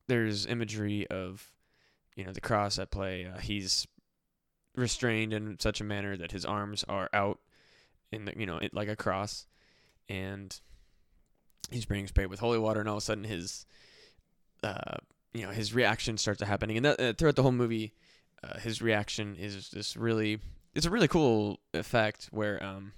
there's 0.08 0.46
imagery 0.46 1.08
of 1.08 1.52
you 2.16 2.24
know 2.24 2.32
the 2.32 2.42
cross 2.42 2.80
at 2.80 2.92
play. 2.92 3.26
Uh, 3.26 3.40
he's 3.40 3.88
restrained 4.76 5.34
in 5.34 5.60
such 5.60 5.82
a 5.82 5.84
manner 5.84 6.16
that 6.16 6.32
his 6.32 6.46
arms 6.46 6.86
are 6.88 7.10
out 7.14 7.40
in 8.12 8.26
the 8.26 8.34
you 8.38 8.46
know 8.46 8.58
it, 8.58 8.74
like 8.74 8.88
a 8.88 8.96
cross, 8.96 9.46
and 10.08 10.60
he's 11.72 11.86
being 11.86 12.08
sprayed 12.08 12.28
with 12.28 12.40
holy 12.40 12.60
water, 12.60 12.80
and 12.80 12.90
all 12.90 12.98
of 12.98 13.04
a 13.04 13.06
sudden 13.06 13.24
his, 13.24 13.66
uh, 14.64 14.98
you 15.34 15.44
know, 15.44 15.52
his 15.52 15.74
reaction 15.74 16.18
starts 16.18 16.42
happening, 16.42 16.78
and 16.78 16.86
that, 16.86 17.00
uh, 17.00 17.14
throughout 17.14 17.36
the 17.36 17.44
whole 17.44 17.52
movie, 17.52 17.94
uh, 18.44 18.58
his 18.60 18.82
reaction 18.82 19.36
is 19.36 19.70
this 19.70 19.96
really, 19.96 20.40
it's 20.74 20.86
a 20.86 20.90
really 20.90 21.08
cool 21.08 21.60
effect 21.74 22.30
where 22.32 22.62
um, 22.64 22.94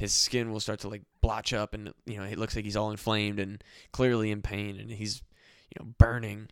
his 0.00 0.14
skin 0.14 0.50
will 0.50 0.60
start 0.60 0.80
to 0.80 0.88
like 0.88 1.02
blotch 1.20 1.52
up, 1.52 1.74
and 1.74 1.92
you 2.06 2.16
know, 2.16 2.24
it 2.24 2.38
looks 2.38 2.56
like 2.56 2.64
he's 2.64 2.76
all 2.76 2.90
inflamed 2.90 3.38
and 3.38 3.62
clearly 3.92 4.30
in 4.30 4.40
pain, 4.40 4.80
and 4.80 4.90
he's, 4.90 5.22
you 5.68 5.84
know, 5.84 5.92
burning, 5.98 6.48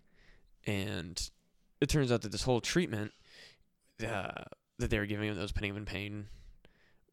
and 0.66 1.30
it 1.80 1.88
turns 1.88 2.12
out 2.12 2.20
that 2.20 2.30
this 2.30 2.42
whole 2.42 2.60
treatment, 2.60 3.12
uh, 4.06 4.44
that 4.78 4.90
they 4.90 4.98
were 4.98 5.06
giving 5.06 5.28
him 5.28 5.34
that 5.34 5.40
was 5.40 5.52
putting 5.52 5.70
him 5.70 5.78
in 5.78 5.86
pain 5.86 6.26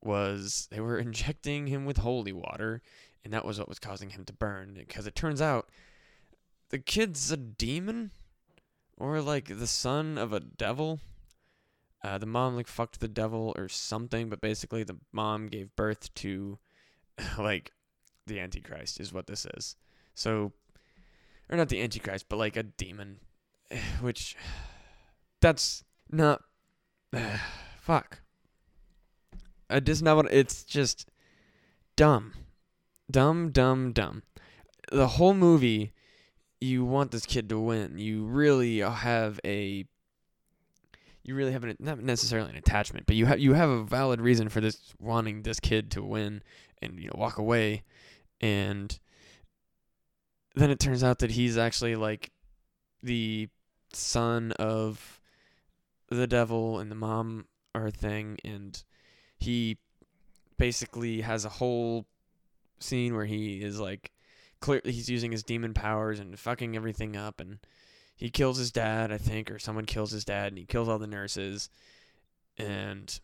was 0.02 0.68
they 0.72 0.82
were 0.82 1.00
injecting 1.00 1.68
him 1.68 1.86
with 1.86 1.98
holy 1.98 2.34
water 2.34 2.82
and 3.24 3.34
that 3.34 3.44
was 3.44 3.58
what 3.58 3.68
was 3.68 3.80
causing 3.80 4.12
him 4.12 4.24
to 4.24 4.34
burn. 4.34 4.76
Because 4.76 5.08
it 5.08 5.16
turns 5.16 5.42
out 5.42 5.70
the 6.70 6.78
kid's 6.78 7.32
a 7.32 7.38
demon 7.38 8.12
or 8.98 9.20
like 9.22 9.58
the 9.58 9.68
son 9.68 10.18
of 10.18 10.32
a 10.32 10.40
devil 10.42 11.00
uh, 12.06 12.18
the 12.18 12.26
mom 12.26 12.56
like 12.56 12.68
fucked 12.68 13.00
the 13.00 13.08
devil 13.08 13.54
or 13.58 13.68
something 13.68 14.30
but 14.30 14.42
basically 14.42 14.84
the 14.84 14.98
mom 15.12 15.48
gave 15.48 15.76
birth 15.76 16.14
to 16.14 16.58
like 17.38 17.72
the 18.28 18.40
antichrist 18.40 19.00
is 19.00 19.14
what 19.14 19.28
this 19.28 19.46
is 19.58 19.76
so 20.14 20.52
or 21.50 21.58
not 21.58 21.70
the 21.70 21.82
antichrist 21.82 22.28
but 22.30 22.38
like 22.38 22.56
a 22.56 22.64
demon 22.64 23.20
which 24.02 24.36
that's 25.42 25.84
not 26.12 26.42
fuck 27.80 28.22
I 29.70 29.80
not 29.80 30.32
it's 30.32 30.64
just 30.64 31.10
dumb 31.96 32.34
dumb, 33.10 33.52
dumb, 33.52 33.92
dumb. 33.92 34.24
The 34.92 35.08
whole 35.08 35.34
movie, 35.34 35.94
you 36.60 36.86
want 36.86 37.12
this 37.12 37.26
kid 37.26 37.50
to 37.50 37.60
win. 37.60 37.98
You 37.98 38.26
really 38.26 38.80
have 38.80 39.40
a 39.46 39.86
you 41.26 41.34
really 41.34 41.52
have 41.52 41.64
an, 41.64 41.76
not 41.80 42.00
necessarily 42.00 42.52
an 42.52 42.56
attachment, 42.56 43.08
but 43.08 43.16
you 43.16 43.26
have 43.26 43.40
you 43.40 43.54
have 43.54 43.70
a 43.70 43.84
valid 43.84 44.22
reason 44.22 44.48
for 44.48 44.62
this 44.62 44.94
wanting 45.00 45.42
this 45.42 45.60
kid 45.60 45.90
to 45.92 46.04
win 46.04 46.44
and 46.82 47.00
you 47.00 47.08
know 47.08 47.16
walk 47.18 47.40
away, 47.40 47.84
and 48.40 49.00
then 50.54 50.70
it 50.70 50.80
turns 50.80 51.04
out 51.04 51.20
that 51.20 51.32
he's 51.32 51.58
actually 51.58 51.96
like 51.96 52.32
the 53.02 53.50
son 53.92 54.52
of 54.54 55.20
the 56.10 56.28
devil 56.28 56.78
and 56.80 56.92
the 56.92 56.96
mom 56.96 57.48
are 57.74 57.88
a 57.88 57.92
thing, 57.92 58.38
and 58.46 58.84
he 59.40 59.80
basically 60.58 61.22
has 61.22 61.44
a 61.44 61.50
whole 61.50 62.06
scene 62.80 63.16
where 63.16 63.26
he 63.26 63.64
is 63.64 63.80
like 63.80 64.12
clearly 64.60 64.92
he's 64.92 65.10
using 65.10 65.32
his 65.32 65.44
demon 65.44 65.74
powers 65.74 66.20
and 66.20 66.38
fucking 66.38 66.76
everything 66.76 67.18
up. 67.18 67.42
And 67.42 67.58
he 68.16 68.30
kills 68.30 68.58
his 68.58 68.72
dad, 68.72 69.12
I 69.12 69.18
think, 69.18 69.52
or 69.52 69.60
someone 69.60 69.86
kills 69.86 70.12
his 70.12 70.26
dad 70.26 70.48
and 70.50 70.58
he 70.58 70.66
kills 70.66 70.88
all 70.88 71.00
the 71.00 71.08
nurses 71.08 71.70
and 72.58 73.20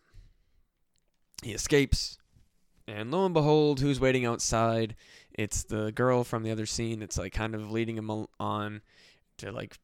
he 1.42 1.52
escapes. 1.52 2.18
And 2.86 3.10
lo 3.10 3.24
and 3.24 3.34
behold, 3.34 3.80
who's 3.80 4.00
waiting 4.00 4.26
outside? 4.26 4.96
It's 5.32 5.62
the 5.64 5.92
girl 5.92 6.24
from 6.24 6.42
the 6.42 6.50
other 6.50 6.66
scene. 6.66 7.00
It's 7.00 7.16
like 7.16 7.32
kind 7.32 7.54
of 7.54 7.70
leading 7.70 7.96
him 7.96 8.10
on 8.38 8.82
to 9.38 9.52
like 9.52 9.78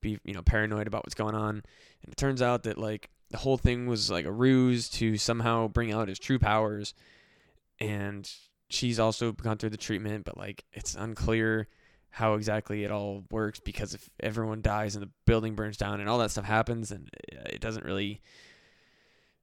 be, 0.00 0.18
you 0.24 0.32
know, 0.32 0.42
paranoid 0.42 0.86
about 0.86 1.04
what's 1.04 1.14
going 1.14 1.34
on. 1.34 1.56
And 2.02 2.12
it 2.12 2.16
turns 2.16 2.40
out 2.40 2.62
that 2.62 2.78
like 2.78 3.10
the 3.30 3.38
whole 3.38 3.56
thing 3.56 3.86
was 3.86 4.10
like 4.10 4.24
a 4.24 4.32
ruse 4.32 4.88
to 4.90 5.18
somehow 5.18 5.68
bring 5.68 5.92
out 5.92 6.08
his 6.08 6.18
true 6.18 6.38
powers 6.38 6.94
and 7.80 8.30
she's 8.68 8.98
also 8.98 9.32
gone 9.32 9.58
through 9.58 9.70
the 9.70 9.76
treatment 9.76 10.24
but 10.24 10.36
like 10.36 10.64
it's 10.72 10.94
unclear 10.94 11.68
how 12.16 12.32
exactly 12.32 12.82
it 12.82 12.90
all 12.90 13.24
works 13.30 13.60
because 13.60 13.92
if 13.92 14.08
everyone 14.20 14.62
dies 14.62 14.96
and 14.96 15.04
the 15.04 15.10
building 15.26 15.54
burns 15.54 15.76
down 15.76 16.00
and 16.00 16.08
all 16.08 16.16
that 16.16 16.30
stuff 16.30 16.46
happens 16.46 16.90
and 16.90 17.10
it 17.28 17.60
doesn't 17.60 17.84
really 17.84 18.22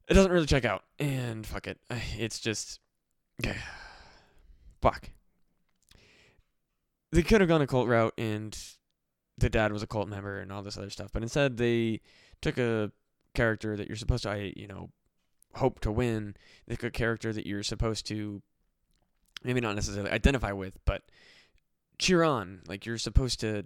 it 0.07 0.15
doesn't 0.15 0.31
really 0.31 0.47
check 0.47 0.65
out. 0.65 0.83
And 0.97 1.45
fuck 1.45 1.67
it. 1.67 1.77
It's 2.17 2.39
just 2.39 2.79
Okay. 3.45 3.55
fuck. 4.81 5.11
They 7.11 7.21
could 7.21 7.41
have 7.41 7.47
gone 7.47 7.61
a 7.61 7.67
cult 7.67 7.87
route 7.87 8.15
and 8.17 8.57
the 9.37 9.51
dad 9.51 9.71
was 9.71 9.83
a 9.83 9.87
cult 9.87 10.07
member 10.07 10.39
and 10.39 10.51
all 10.51 10.63
this 10.63 10.75
other 10.75 10.89
stuff 10.89 11.11
but 11.13 11.21
instead 11.21 11.57
they 11.57 12.01
took 12.41 12.57
a 12.57 12.91
character 13.35 13.77
that 13.77 13.87
you're 13.87 13.95
supposed 13.95 14.23
to 14.23 14.31
I 14.31 14.51
you 14.55 14.65
know 14.65 14.89
hope 15.53 15.79
to 15.81 15.91
win 15.91 16.35
they 16.65 16.73
took 16.73 16.85
a 16.85 16.89
character 16.89 17.31
that 17.33 17.45
you're 17.45 17.61
supposed 17.61 18.07
to 18.07 18.41
maybe 19.43 19.61
not 19.61 19.75
necessarily 19.75 20.09
identify 20.09 20.53
with 20.53 20.79
but 20.85 21.03
cheer 21.97 22.23
on. 22.23 22.61
Like 22.67 22.85
you're 22.85 22.97
supposed 22.97 23.39
to 23.41 23.65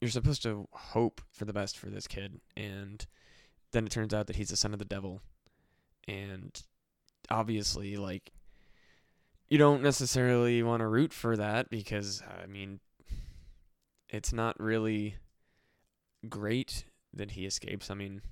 you're 0.00 0.10
supposed 0.10 0.42
to 0.42 0.66
hope 0.72 1.20
for 1.32 1.44
the 1.44 1.52
best 1.52 1.78
for 1.78 1.86
this 1.86 2.08
kid 2.08 2.40
and 2.56 3.06
then 3.70 3.86
it 3.86 3.90
turns 3.90 4.12
out 4.12 4.26
that 4.26 4.34
he's 4.34 4.48
the 4.48 4.56
son 4.56 4.72
of 4.72 4.80
the 4.80 4.84
devil 4.84 5.22
and 6.08 6.62
obviously 7.30 7.96
like 7.96 8.32
you 9.48 9.58
don't 9.58 9.80
necessarily 9.80 10.60
want 10.60 10.80
to 10.80 10.88
root 10.88 11.12
for 11.12 11.36
that 11.36 11.70
because 11.70 12.20
I 12.42 12.46
mean 12.46 12.80
it's 14.08 14.32
not 14.32 14.58
really 14.60 15.16
great 16.28 16.84
that 17.14 17.32
he 17.32 17.46
escapes. 17.46 17.90
I 17.90 17.94
mean, 17.94 18.22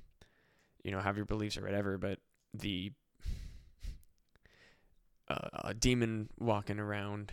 you 0.85 0.90
know, 0.90 1.00
have 1.00 1.16
your 1.16 1.26
beliefs 1.26 1.56
or 1.56 1.62
whatever, 1.62 1.98
but 1.98 2.18
the 2.54 2.92
a 5.70 5.74
demon 5.74 6.28
walking 6.38 6.80
around 6.80 7.33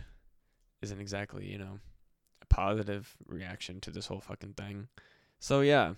isn't 0.80 1.00
exactly, 1.00 1.44
you 1.44 1.58
know, 1.58 1.80
a 2.40 2.46
positive 2.46 3.16
reaction 3.26 3.80
to 3.80 3.90
this 3.90 4.06
whole 4.06 4.20
fucking 4.20 4.52
thing. 4.52 4.86
So 5.40 5.60
yeah, 5.60 5.94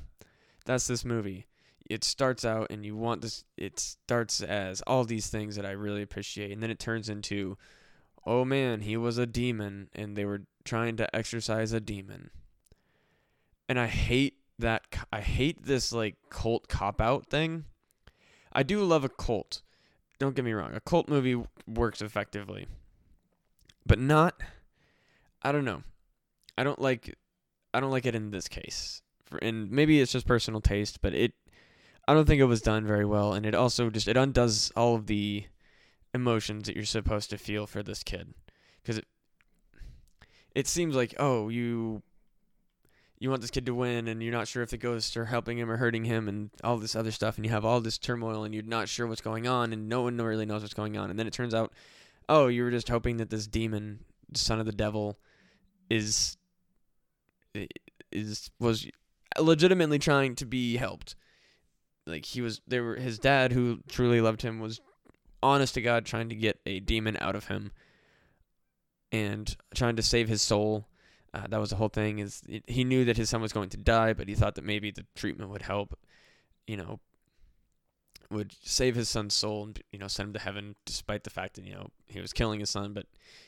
that's 0.65 0.87
this 0.87 1.05
movie. 1.05 1.47
It 1.89 2.03
starts 2.03 2.45
out 2.45 2.69
and 2.71 2.85
you 2.85 2.97
want 2.97 3.21
this 3.21 3.45
it 3.59 3.79
starts 3.79 4.41
as 4.41 4.81
all 4.83 5.05
these 5.05 5.27
things 5.27 5.57
that 5.57 5.67
I 5.67 5.73
really 5.73 6.03
appreciate 6.03 6.51
and 6.51 6.63
then 6.63 6.71
it 6.71 6.79
turns 6.79 7.11
into 7.11 7.59
oh 8.27 8.45
man, 8.45 8.81
he 8.81 8.97
was 8.97 9.19
a 9.19 9.27
demon 9.27 9.91
and 9.95 10.17
they 10.17 10.25
were 10.25 10.43
trying 10.65 10.97
to 10.97 11.15
exorcise 11.15 11.73
a 11.73 11.81
demon. 11.81 12.31
And 13.69 13.79
I 13.79 13.87
hate 13.87 14.39
that 14.59 14.85
I 15.13 15.21
hate 15.21 15.65
this 15.65 15.93
like 15.93 16.17
cult 16.31 16.69
cop 16.69 17.03
out 17.03 17.27
thing. 17.27 17.65
I 18.51 18.63
do 18.63 18.83
love 18.83 19.05
a 19.05 19.11
cult 19.11 19.61
don't 20.21 20.37
get 20.37 20.45
me 20.45 20.53
wrong, 20.53 20.75
a 20.75 20.81
cult 20.81 21.09
movie 21.09 21.43
works 21.67 22.01
effectively, 22.01 22.69
but 23.85 23.99
not. 23.99 24.41
I 25.43 25.51
don't 25.51 25.65
know. 25.65 25.83
I 26.57 26.63
don't 26.63 26.81
like. 26.81 27.17
I 27.75 27.81
don't 27.81 27.91
like 27.91 28.07
it 28.07 28.15
in 28.15 28.31
this 28.31 28.47
case. 28.47 29.03
For, 29.25 29.39
and 29.39 29.71
maybe 29.71 30.01
it's 30.01 30.13
just 30.13 30.27
personal 30.27 30.61
taste, 30.61 31.01
but 31.01 31.15
it. 31.15 31.33
I 32.07 32.15
don't 32.15 32.27
think 32.27 32.41
it 32.41 32.45
was 32.45 32.61
done 32.61 32.87
very 32.87 33.05
well, 33.05 33.33
and 33.33 33.47
it 33.47 33.55
also 33.55 33.89
just 33.91 34.07
it 34.07 34.17
undoes 34.17 34.71
all 34.77 34.95
of 34.95 35.07
the 35.07 35.47
emotions 36.13 36.67
that 36.67 36.77
you're 36.77 36.85
supposed 36.85 37.31
to 37.31 37.39
feel 37.39 37.67
for 37.67 37.83
this 37.83 38.03
kid, 38.03 38.35
because 38.83 38.99
it. 38.99 39.07
It 40.55 40.67
seems 40.67 40.95
like 40.95 41.15
oh 41.19 41.49
you 41.49 42.03
you 43.21 43.29
want 43.29 43.43
this 43.43 43.51
kid 43.51 43.67
to 43.67 43.75
win 43.75 44.09
and 44.09 44.23
you're 44.23 44.33
not 44.33 44.49
sure 44.49 44.63
if 44.63 44.71
the 44.71 44.79
ghosts 44.79 45.15
are 45.17 45.27
helping 45.27 45.59
him 45.59 45.71
or 45.71 45.77
hurting 45.77 46.05
him 46.05 46.27
and 46.27 46.51
all 46.65 46.79
this 46.79 46.97
other 46.97 47.11
stuff 47.11 47.37
and 47.37 47.45
you 47.45 47.53
have 47.53 47.67
all 47.67 47.81
this 47.81 47.99
turmoil 47.99 48.45
and 48.45 48.55
you're 48.55 48.65
not 48.65 48.89
sure 48.89 49.07
what's 49.07 49.21
going 49.21 49.47
on 49.47 49.75
and 49.75 49.89
no 49.89 50.01
one 50.01 50.17
really 50.17 50.47
knows 50.47 50.63
what's 50.63 50.75
going 50.75 50.97
on. 50.97 51.11
And 51.11 51.19
then 51.19 51.27
it 51.27 51.33
turns 51.33 51.55
out 51.55 51.73
oh 52.31 52.49
you 52.49 52.65
were 52.65 52.71
just 52.71 52.89
hoping 52.89 53.19
that 53.19 53.29
this 53.29 53.47
demon 53.47 54.01
son 54.35 54.59
of 54.59 54.65
the 54.65 54.73
devil 54.73 55.19
is 55.91 56.39
is 58.11 58.51
was 58.59 58.89
legitimately 59.39 59.99
trying 59.99 60.35
to 60.37 60.47
be 60.47 60.79
helped. 60.79 61.15
Like 62.07 62.25
he 62.25 62.41
was 62.41 62.63
there 62.67 62.83
were 62.83 62.97
his 62.97 63.19
dad 63.19 63.53
who 63.53 63.81
truly 63.87 64.23
loved 64.23 64.41
him 64.41 64.61
was 64.61 64.81
honest 65.43 65.75
to 65.75 65.83
god 65.83 66.05
trying 66.05 66.29
to 66.29 66.35
get 66.35 66.59
a 66.67 66.81
demon 66.81 67.17
out 67.21 67.35
of 67.35 67.47
him 67.47 67.71
and 69.13 69.57
trying 69.75 69.97
to 69.97 70.03
save 70.03 70.29
his 70.29 70.43
soul 70.43 70.87
uh, 71.33 71.47
that 71.49 71.61
was 71.61 71.71
the 71.71 71.77
whole 71.77 71.89
thing. 71.89 72.19
Is 72.19 72.43
he 72.67 72.85
knew 72.85 73.05
that 73.05 73.17
his 73.17 73.31
son 73.31 73.41
was 73.41 73.53
going 73.53 73.69
to 73.71 73.77
die, 73.77 74.13
but 74.13 74.29
he 74.29 74.35
thought 74.35 74.55
that 74.57 74.65
maybe 74.65 74.91
the 74.91 75.07
treatment 75.15 75.51
would 75.51 75.63
help. 75.63 75.99
You 76.67 76.77
know, 76.77 77.01
would 78.31 78.55
save 78.63 78.95
his 78.95 79.09
son's 79.09 79.35
soul 79.35 79.65
and 79.65 79.81
you 79.93 79.99
know 79.99 80.09
send 80.09 80.29
him 80.29 80.33
to 80.35 80.41
heaven, 80.41 80.75
despite 80.85 81.25
the 81.25 81.31
fact 81.31 81.55
that 81.55 81.65
you 81.65 81.75
know 81.75 81.89
he 82.07 82.21
was 82.21 82.33
killing 82.33 82.61
his 82.61 82.71
son, 82.71 82.93
but 82.93 83.07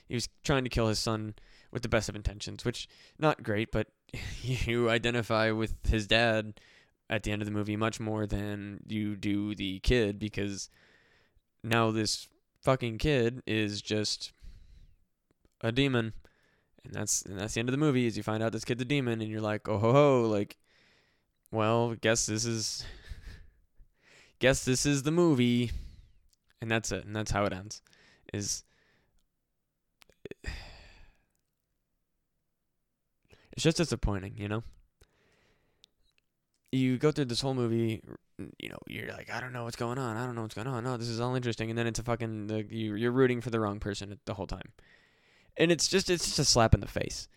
he 0.09 0.15
was 0.15 0.29
trying 0.45 0.65
to 0.65 0.71
kill 0.71 0.89
his 0.89 0.99
son 0.99 1.35
with 1.73 1.83
the 1.83 1.89
best 1.89 2.09
of 2.09 2.17
intentions, 2.17 2.65
which 2.65 2.89
not 3.19 3.43
great, 3.43 3.73
but 3.73 3.89
you 4.43 4.89
identify 4.91 5.51
with 5.51 5.75
his 5.87 6.07
dad 6.07 6.61
at 7.11 7.25
the 7.25 7.33
end 7.33 7.43
of 7.43 7.47
the 7.47 7.53
movie 7.53 7.77
much 7.77 8.01
more 8.01 8.27
than 8.27 8.81
you 8.87 9.17
do 9.17 9.55
the 9.55 9.81
kid 9.81 10.19
because 10.19 10.71
now 11.63 11.91
this 11.91 12.29
fucking 12.63 12.97
kid 12.97 13.43
is 13.47 13.83
just 13.83 14.33
a 15.61 15.71
demon 15.71 16.13
and 16.85 16.95
that's 16.95 17.23
and 17.23 17.39
that's 17.39 17.55
the 17.55 17.61
end 17.61 17.69
of 17.69 17.73
the 17.73 17.79
movie 17.79 18.07
is 18.07 18.17
you 18.17 18.23
find 18.23 18.43
out 18.43 18.53
this 18.53 18.65
kid's 18.65 18.83
a 18.83 18.85
demon 18.85 19.21
and 19.21 19.31
you're 19.31 19.41
like 19.41 19.69
oh 19.69 19.79
ho 19.79 19.93
ho 19.93 20.23
like 20.23 20.57
well 21.51 21.95
guess 21.95 22.27
this 22.27 22.45
is 22.45 22.85
guess 24.41 24.65
this 24.65 24.85
is 24.87 25.05
the 25.05 25.11
movie. 25.13 25.71
And 26.61 26.71
that's 26.71 26.93
it. 26.93 27.05
And 27.05 27.17
that's 27.17 27.33
how 27.33 27.45
it 27.45 27.53
ends 27.53 27.83
is 28.33 28.65
it's 33.53 33.63
just 33.63 33.77
disappointing 33.77 34.35
you 34.37 34.49
know? 34.49 34.63
You 36.71 36.97
go 36.97 37.13
through 37.13 37.27
this 37.27 37.43
whole 37.43 37.55
movie 37.55 38.03
you 38.59 38.71
know 38.71 38.79
you're 38.89 39.13
like 39.13 39.31
i 39.31 39.39
don't 39.41 39.53
know 39.53 39.63
what's 39.63 39.77
going 39.77 39.99
on. 39.99 40.17
I 40.17 40.27
don't 40.27 40.35
know 40.35 40.43
what's 40.43 40.55
going 40.55 40.67
on. 40.67 40.83
No 40.85 40.97
this 40.97 41.09
is 41.09 41.21
all 41.21 41.35
interesting. 41.37 41.69
And 41.71 41.79
then 41.79 41.87
it's 41.87 41.99
a 42.01 42.03
fucking 42.03 42.49
the, 42.49 42.65
you, 42.65 42.95
you're 42.95 43.13
rooting 43.13 43.41
for 43.41 43.51
the 43.51 43.61
wrong 43.61 43.79
person 43.79 44.19
the 44.25 44.35
whole 44.35 44.47
time 44.47 44.73
and 45.57 45.71
it's 45.71 45.89
just 45.89 46.11
it's 46.11 46.27
just 46.27 46.39
a 46.39 46.45
slap 46.45 46.75
in 46.75 46.81
the 46.81 46.89
face, 46.89 47.29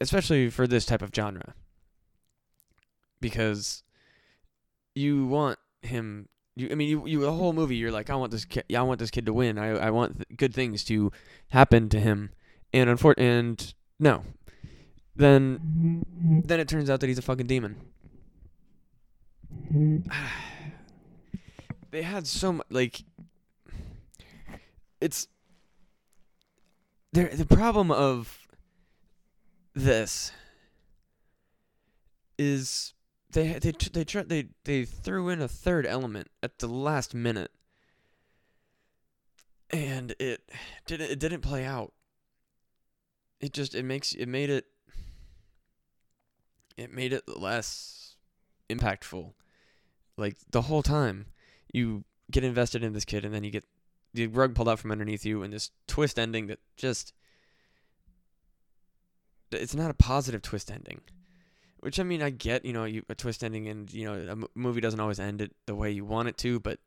especially 0.00 0.50
for 0.50 0.66
this 0.66 0.84
type 0.84 1.02
of 1.02 1.10
genre. 1.14 1.54
Because 3.20 3.82
you 4.94 5.26
want 5.26 5.58
him. 5.82 6.28
You, 6.56 6.68
I 6.70 6.74
mean, 6.74 6.88
you, 6.88 7.06
you 7.06 7.20
the 7.20 7.32
whole 7.32 7.52
movie. 7.52 7.76
You're 7.76 7.92
like, 7.92 8.10
I 8.10 8.14
want 8.16 8.32
this 8.32 8.44
kid. 8.44 8.64
I 8.74 8.82
want 8.82 8.98
this 8.98 9.10
kid 9.10 9.26
to 9.26 9.32
win. 9.32 9.58
I, 9.58 9.68
I 9.68 9.90
want 9.90 10.16
th- 10.16 10.36
good 10.36 10.54
things 10.54 10.84
to 10.84 11.12
happen 11.48 11.88
to 11.90 12.00
him. 12.00 12.30
And 12.72 12.90
unfor- 12.90 13.14
and 13.16 13.74
no, 13.98 14.24
then 15.16 16.04
then 16.44 16.60
it 16.60 16.68
turns 16.68 16.90
out 16.90 17.00
that 17.00 17.06
he's 17.06 17.18
a 17.18 17.22
fucking 17.22 17.46
demon. 17.46 17.76
they 21.90 22.02
had 22.02 22.26
so 22.26 22.52
much 22.52 22.66
like 22.70 23.02
it's 25.00 25.28
there 27.12 27.28
the 27.28 27.46
problem 27.46 27.90
of 27.90 28.48
this 29.74 30.32
is 32.38 32.94
they 33.30 33.54
they 33.54 33.72
they 33.72 34.04
they 34.04 34.46
they 34.64 34.84
threw 34.84 35.28
in 35.28 35.42
a 35.42 35.48
third 35.48 35.86
element 35.86 36.28
at 36.42 36.58
the 36.58 36.66
last 36.66 37.14
minute. 37.14 37.50
And 39.70 40.14
it 40.18 40.50
didn't 40.86 41.10
it 41.10 41.18
didn't 41.18 41.42
play 41.42 41.64
out. 41.64 41.92
It 43.40 43.52
just 43.52 43.74
it 43.74 43.84
makes 43.84 44.14
it 44.14 44.26
made 44.26 44.50
it 44.50 44.66
it 46.76 46.92
made 46.92 47.12
it 47.12 47.24
less 47.28 48.16
impactful. 48.70 49.32
Like 50.16 50.36
the 50.50 50.62
whole 50.62 50.82
time 50.82 51.26
you 51.72 52.04
get 52.30 52.44
invested 52.44 52.82
in 52.82 52.92
this 52.92 53.04
kid 53.04 53.24
and 53.24 53.34
then 53.34 53.44
you 53.44 53.50
get 53.50 53.64
the 54.14 54.26
rug 54.26 54.54
pulled 54.54 54.68
out 54.68 54.78
from 54.78 54.90
underneath 54.90 55.24
you 55.24 55.42
and 55.42 55.52
this 55.52 55.70
twist 55.86 56.18
ending 56.18 56.46
that 56.46 56.58
just 56.76 57.12
it's 59.52 59.74
not 59.74 59.90
a 59.90 59.94
positive 59.94 60.42
twist 60.42 60.70
ending. 60.70 61.00
Which 61.80 62.00
i 62.00 62.02
mean 62.02 62.22
i 62.22 62.30
get 62.30 62.64
you 62.64 62.72
know 62.72 62.84
you, 62.84 63.04
a 63.08 63.14
twist 63.14 63.44
ending 63.44 63.68
and 63.68 63.92
you 63.92 64.04
know 64.04 64.14
a 64.14 64.30
m- 64.32 64.46
movie 64.56 64.80
doesn't 64.80 64.98
always 64.98 65.20
end 65.20 65.40
it 65.40 65.54
the 65.66 65.76
way 65.76 65.92
you 65.92 66.04
want 66.04 66.28
it 66.28 66.36
to 66.38 66.58
but 66.58 66.80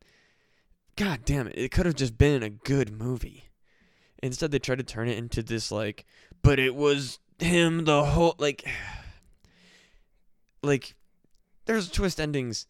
god 0.97 1.21
damn 1.23 1.47
it 1.47 1.57
it 1.57 1.71
could 1.71 1.85
have 1.85 1.95
just 1.95 2.17
been 2.17 2.43
a 2.43 2.49
good 2.49 2.91
movie. 2.91 3.45
Instead 4.21 4.51
they 4.51 4.59
tried 4.59 4.79
to 4.79 4.83
turn 4.83 5.07
it 5.07 5.17
into 5.17 5.41
this 5.41 5.71
like 5.71 6.05
but 6.41 6.59
it 6.59 6.75
was 6.75 7.19
him 7.39 7.85
the 7.85 8.03
whole 8.03 8.35
like 8.37 8.67
like 10.61 10.93
there's 11.65 11.89
twist 11.89 12.19
endings 12.19 12.67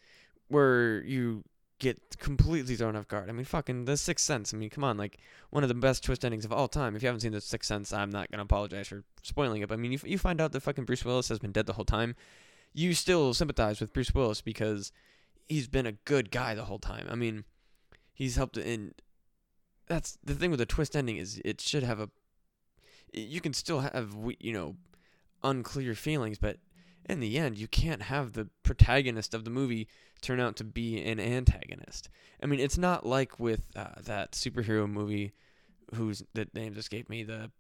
where 0.48 1.04
you 1.04 1.44
get 1.82 2.20
completely 2.20 2.76
thrown 2.76 2.96
off 2.96 3.08
guard. 3.08 3.28
I 3.28 3.34
mean, 3.34 3.44
fucking 3.44 3.86
The 3.86 3.98
Sixth 3.98 4.24
Sense. 4.24 4.54
I 4.54 4.58
mean, 4.58 4.70
come 4.70 4.84
on, 4.84 4.98
like 4.98 5.18
one 5.50 5.64
of 5.64 5.68
the 5.68 5.74
best 5.74 6.04
twist 6.04 6.24
endings 6.24 6.46
of 6.46 6.54
all 6.54 6.68
time. 6.68 6.96
If 6.96 7.02
you 7.02 7.08
haven't 7.08 7.22
seen 7.22 7.32
The 7.32 7.42
Sixth 7.42 7.68
Sense, 7.68 7.92
I'm 7.92 8.12
not 8.12 8.30
gonna 8.30 8.44
apologize 8.44 8.88
for 8.88 9.04
spoiling 9.24 9.64
it. 9.64 9.68
But 9.68 9.74
I 9.74 9.78
mean, 9.78 9.92
you, 9.92 10.00
you 10.06 10.18
find 10.20 10.40
out 10.40 10.52
that 10.52 10.62
fucking 10.62 10.86
Bruce 10.86 11.04
Willis 11.04 11.28
has 11.30 11.40
been 11.40 11.52
dead 11.52 11.66
the 11.66 11.74
whole 11.74 11.86
time. 11.86 12.16
you 12.72 12.94
still 12.94 13.34
sympathize 13.34 13.82
with 13.82 13.94
Bruce 13.94 14.14
Willis 14.14 14.42
because 14.42 14.92
he's 15.50 15.68
been 15.68 15.88
a 15.88 15.94
good 15.94 16.30
guy 16.30 16.54
the 16.54 16.66
whole 16.66 16.80
time. 16.80 17.08
I 17.10 17.16
mean, 17.16 17.46
he's 18.14 18.36
helped 18.36 18.58
in. 18.58 18.94
That's 19.88 20.20
the 20.24 20.36
thing 20.36 20.52
with 20.52 20.60
the 20.60 20.68
twist 20.68 20.96
ending 20.96 21.18
is 21.18 21.42
it 21.44 21.60
should 21.60 21.84
have 21.84 22.00
a. 22.00 22.10
You 23.12 23.42
can 23.42 23.54
still 23.54 23.80
have 23.80 24.16
you 24.40 24.54
know, 24.54 24.76
unclear 25.44 25.96
feelings, 25.96 26.38
but 26.38 26.58
in 27.10 27.20
the 27.20 27.38
end, 27.38 27.58
you 27.58 27.68
can't 27.68 28.04
have 28.04 28.34
the 28.34 28.50
protagonist 28.64 29.34
of 29.34 29.44
the 29.44 29.50
movie 29.50 29.88
turn 30.22 30.40
out 30.40 30.56
to 30.58 30.64
be 30.64 31.02
an 31.04 31.20
antagonist. 31.20 32.10
I 32.42 32.46
mean, 32.46 32.60
it's 32.60 32.78
not 32.78 33.06
like 33.06 33.40
with 33.40 33.64
uh, 33.76 34.02
that 34.04 34.34
superhero 34.34 34.90
movie, 34.90 35.34
whose 35.96 36.24
the 36.34 36.48
name 36.54 36.76
escaped 36.78 37.10
me, 37.10 37.24
the 37.24 37.52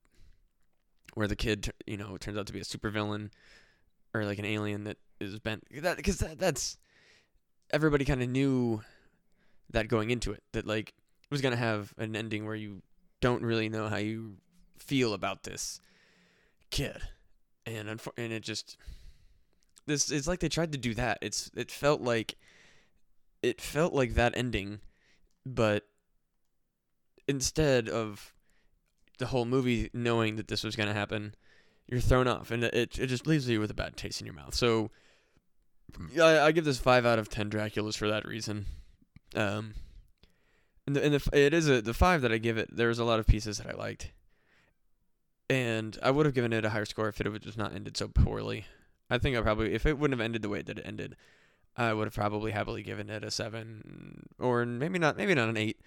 where 1.14 1.28
the 1.28 1.36
kid 1.36 1.72
you 1.86 1.98
know 1.98 2.18
turns 2.18 2.38
out 2.38 2.48
to 2.48 2.54
be 2.54 2.60
a 2.60 2.64
supervillain 2.64 3.30
or 4.14 4.24
like 4.24 4.40
an 4.40 4.46
alien 4.46 4.86
that 4.86 4.98
is 5.20 5.38
bent 5.40 5.66
that 5.82 5.98
because 5.98 6.20
that, 6.20 6.40
that's 6.40 6.78
everybody 7.72 8.06
kind 8.06 8.24
of 8.24 8.30
knew 8.30 8.82
that 9.70 9.90
going 9.90 10.10
into 10.10 10.32
it 10.32 10.42
that 10.54 10.66
like 10.66 10.90
it 10.90 11.32
was 11.32 11.42
gonna 11.42 11.58
have 11.58 11.94
an 11.98 12.16
ending 12.16 12.46
where 12.46 12.56
you 12.56 12.82
don't 13.20 13.44
really 13.44 13.70
know 13.70 13.88
how 13.88 13.98
you 13.98 14.38
feel 14.78 15.14
about 15.14 15.44
this 15.44 15.80
kid, 16.72 17.02
and 17.66 17.88
unfor- 17.88 18.18
and 18.18 18.34
it 18.34 18.42
just 18.42 18.78
this 19.86 20.12
it's 20.12 20.28
like 20.28 20.40
they 20.40 20.50
tried 20.50 20.72
to 20.72 20.78
do 20.78 20.94
that. 20.96 21.18
It's 21.22 21.52
it 21.56 21.72
felt 21.72 22.02
like 22.02 22.36
it 23.42 23.62
felt 23.62 23.94
like 23.94 24.14
that 24.14 24.34
ending, 24.36 24.80
but 25.46 25.88
instead 27.28 27.90
of 27.90 28.34
the 29.18 29.28
whole 29.28 29.46
movie 29.46 29.90
knowing 29.94 30.36
that 30.36 30.48
this 30.48 30.64
was 30.64 30.76
gonna 30.76 30.94
happen, 30.94 31.36
you're 31.88 32.00
thrown 32.00 32.28
off, 32.28 32.52
and 32.52 32.64
it 32.64 32.98
it 33.00 33.08
just 33.08 33.28
leaves 33.28 33.48
you 33.48 33.60
with 33.60 33.72
a 33.72 33.76
bad 33.76 33.98
taste 33.98 34.22
in 34.22 34.26
your 34.26 34.36
mouth. 34.36 34.54
So 34.54 34.92
I, 36.20 36.40
I 36.40 36.52
give 36.52 36.66
this 36.66 36.80
five 36.80 37.06
out 37.06 37.20
of 37.20 37.30
ten 37.30 37.50
Draculas 37.50 37.98
for 37.98 38.08
that 38.10 38.26
reason. 38.26 38.66
Um, 39.36 39.74
and 40.86 40.96
the, 40.96 41.04
and 41.04 41.14
the 41.14 41.30
it 41.34 41.54
is 41.54 41.70
a 41.70 41.82
the 41.82 41.94
five 41.94 42.22
that 42.22 42.32
I 42.32 42.38
give 42.38 42.58
it. 42.58 42.76
There's 42.76 43.00
a 43.00 43.06
lot 43.06 43.20
of 43.20 43.28
pieces 43.28 43.58
that 43.58 43.68
I 43.68 43.74
liked, 43.74 44.12
and 45.50 45.98
I 46.02 46.12
would 46.12 46.26
have 46.26 46.36
given 46.36 46.54
it 46.54 46.66
a 46.66 46.70
higher 46.70 46.86
score 46.86 47.08
if 47.08 47.20
it 47.20 47.30
would 47.30 47.44
just 47.44 47.58
not 47.58 47.74
ended 47.74 47.98
so 47.98 48.08
poorly. 48.08 48.66
I 49.12 49.18
think 49.18 49.38
I 49.38 49.42
probably 49.42 49.74
if 49.74 49.86
it 49.86 50.00
wouldn't 50.00 50.18
have 50.18 50.24
ended 50.24 50.42
the 50.42 50.50
way 50.50 50.62
that 50.62 50.80
it 50.80 50.86
ended, 50.86 51.18
I 51.76 51.94
would 51.94 52.08
have 52.08 52.16
probably 52.16 52.52
happily 52.52 52.82
given 52.82 53.10
it 53.10 53.24
a 53.24 53.30
seven 53.30 54.26
or 54.40 54.66
maybe 54.66 54.98
not 54.98 55.18
maybe 55.18 55.36
not 55.36 55.50
an 55.50 55.58
eight, 55.58 55.82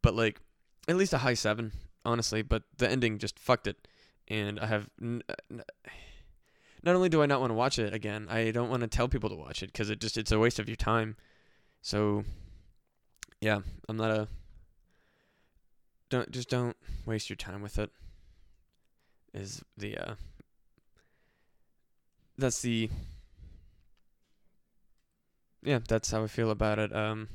but 0.00 0.14
like 0.14 0.40
at 0.88 0.96
least 0.96 1.12
a 1.12 1.18
high 1.18 1.34
seven 1.34 1.72
honestly. 2.04 2.42
But 2.42 2.62
the 2.78 2.88
ending 2.88 3.18
just 3.18 3.38
fucked 3.38 3.66
it, 3.66 3.88
and 4.28 4.60
I 4.60 4.66
have. 4.66 4.88
N- 5.02 5.22
n- 5.50 5.64
not 6.82 6.94
only 6.94 7.10
do 7.10 7.22
I 7.22 7.26
not 7.26 7.40
want 7.40 7.50
to 7.50 7.54
watch 7.54 7.78
it 7.78 7.92
again, 7.92 8.26
I 8.30 8.52
don't 8.52 8.70
want 8.70 8.80
to 8.82 8.88
tell 8.88 9.06
people 9.06 9.28
to 9.28 9.36
watch 9.36 9.62
it 9.62 9.72
because 9.72 9.90
it 9.90 10.00
just 10.00 10.16
it's 10.16 10.32
a 10.32 10.38
waste 10.38 10.58
of 10.58 10.68
your 10.68 10.76
time. 10.76 11.16
So, 11.82 12.24
yeah, 13.40 13.60
I'm 13.88 13.96
not 13.96 14.10
a. 14.10 14.28
Don't 16.08 16.30
just 16.30 16.48
don't 16.48 16.76
waste 17.04 17.28
your 17.28 17.36
time 17.36 17.62
with 17.62 17.78
it. 17.78 17.90
Is 19.34 19.62
the 19.76 19.98
uh. 19.98 20.14
That's 22.40 22.62
the. 22.62 22.88
Yeah, 25.62 25.80
that's 25.86 26.10
how 26.10 26.24
I 26.24 26.26
feel 26.26 26.50
about 26.50 26.78
it. 26.78 26.90
Um. 26.96 27.28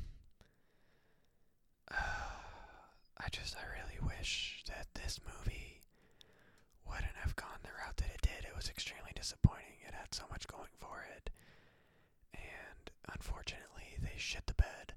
I 1.92 3.28
just 3.30 3.54
I 3.54 3.62
really 3.70 4.00
wish 4.04 4.64
that 4.66 4.88
this 4.94 5.20
movie 5.24 5.80
wouldn't 6.88 7.14
have 7.22 7.36
gone 7.36 7.62
the 7.62 7.68
route 7.70 7.96
that 7.98 8.10
it 8.14 8.22
did. 8.22 8.50
It 8.50 8.56
was 8.56 8.68
extremely 8.68 9.12
disappointing. 9.14 9.78
It 9.86 9.94
had 9.94 10.12
so 10.12 10.24
much 10.28 10.48
going 10.48 10.74
for 10.80 11.06
it. 11.16 11.30
And 12.34 12.90
unfortunately, 13.14 14.02
they 14.02 14.18
shit 14.18 14.46
the 14.46 14.54
bed 14.54 14.92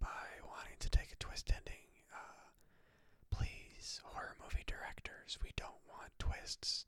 by 0.00 0.26
wanting 0.42 0.74
to 0.80 0.90
take 0.90 1.12
a 1.12 1.16
twist 1.22 1.52
ending. 1.54 1.86
Uh, 2.12 2.50
please, 3.30 4.00
horror 4.02 4.34
movie 4.42 4.64
directors, 4.66 5.38
we 5.40 5.50
don't 5.56 5.86
want 5.88 6.10
twists. 6.18 6.84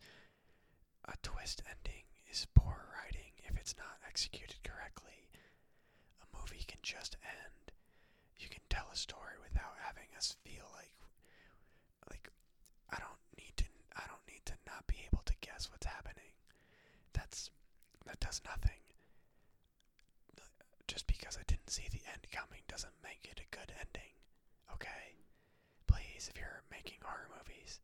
A 1.04 1.14
twist 1.22 1.62
ending 1.70 2.02
is 2.30 2.46
poor 2.54 2.88
writing 2.94 3.32
if 3.44 3.56
it's 3.56 3.76
not 3.76 3.98
executed 4.06 4.56
correctly. 4.62 5.28
A 6.22 6.26
movie 6.36 6.64
can 6.66 6.80
just 6.82 7.16
end. 7.24 7.72
You 8.38 8.48
can 8.48 8.62
tell 8.70 8.86
a 8.92 8.96
story 8.96 9.36
without 9.42 9.76
having 9.82 10.08
us 10.16 10.36
feel 10.44 10.66
like 10.74 10.92
like 12.10 12.28
I 12.90 12.98
don't 12.98 13.22
need 13.36 13.56
to 13.58 13.64
I 13.96 14.04
don't 14.08 14.26
need 14.28 14.44
to 14.46 14.54
not 14.66 14.86
be 14.86 14.96
able 15.10 15.22
to 15.26 15.34
guess 15.40 15.68
what's 15.70 15.86
happening. 15.86 16.32
That's 17.12 17.50
that 18.06 18.20
does 18.20 18.40
nothing. 18.44 18.80
Just 20.86 21.06
because 21.06 21.36
I 21.36 21.44
didn't 21.46 21.70
see 21.70 21.84
the 21.90 22.04
end 22.08 22.24
coming 22.32 22.62
doesn't 22.68 23.02
make 23.04 23.28
it 23.30 23.40
a 23.40 23.54
good 23.56 23.72
ending. 23.78 24.12
Okay? 24.72 25.20
Please, 25.86 26.30
if 26.32 26.38
you're 26.40 26.62
making 26.70 26.98
horror 27.04 27.28
movies, 27.36 27.80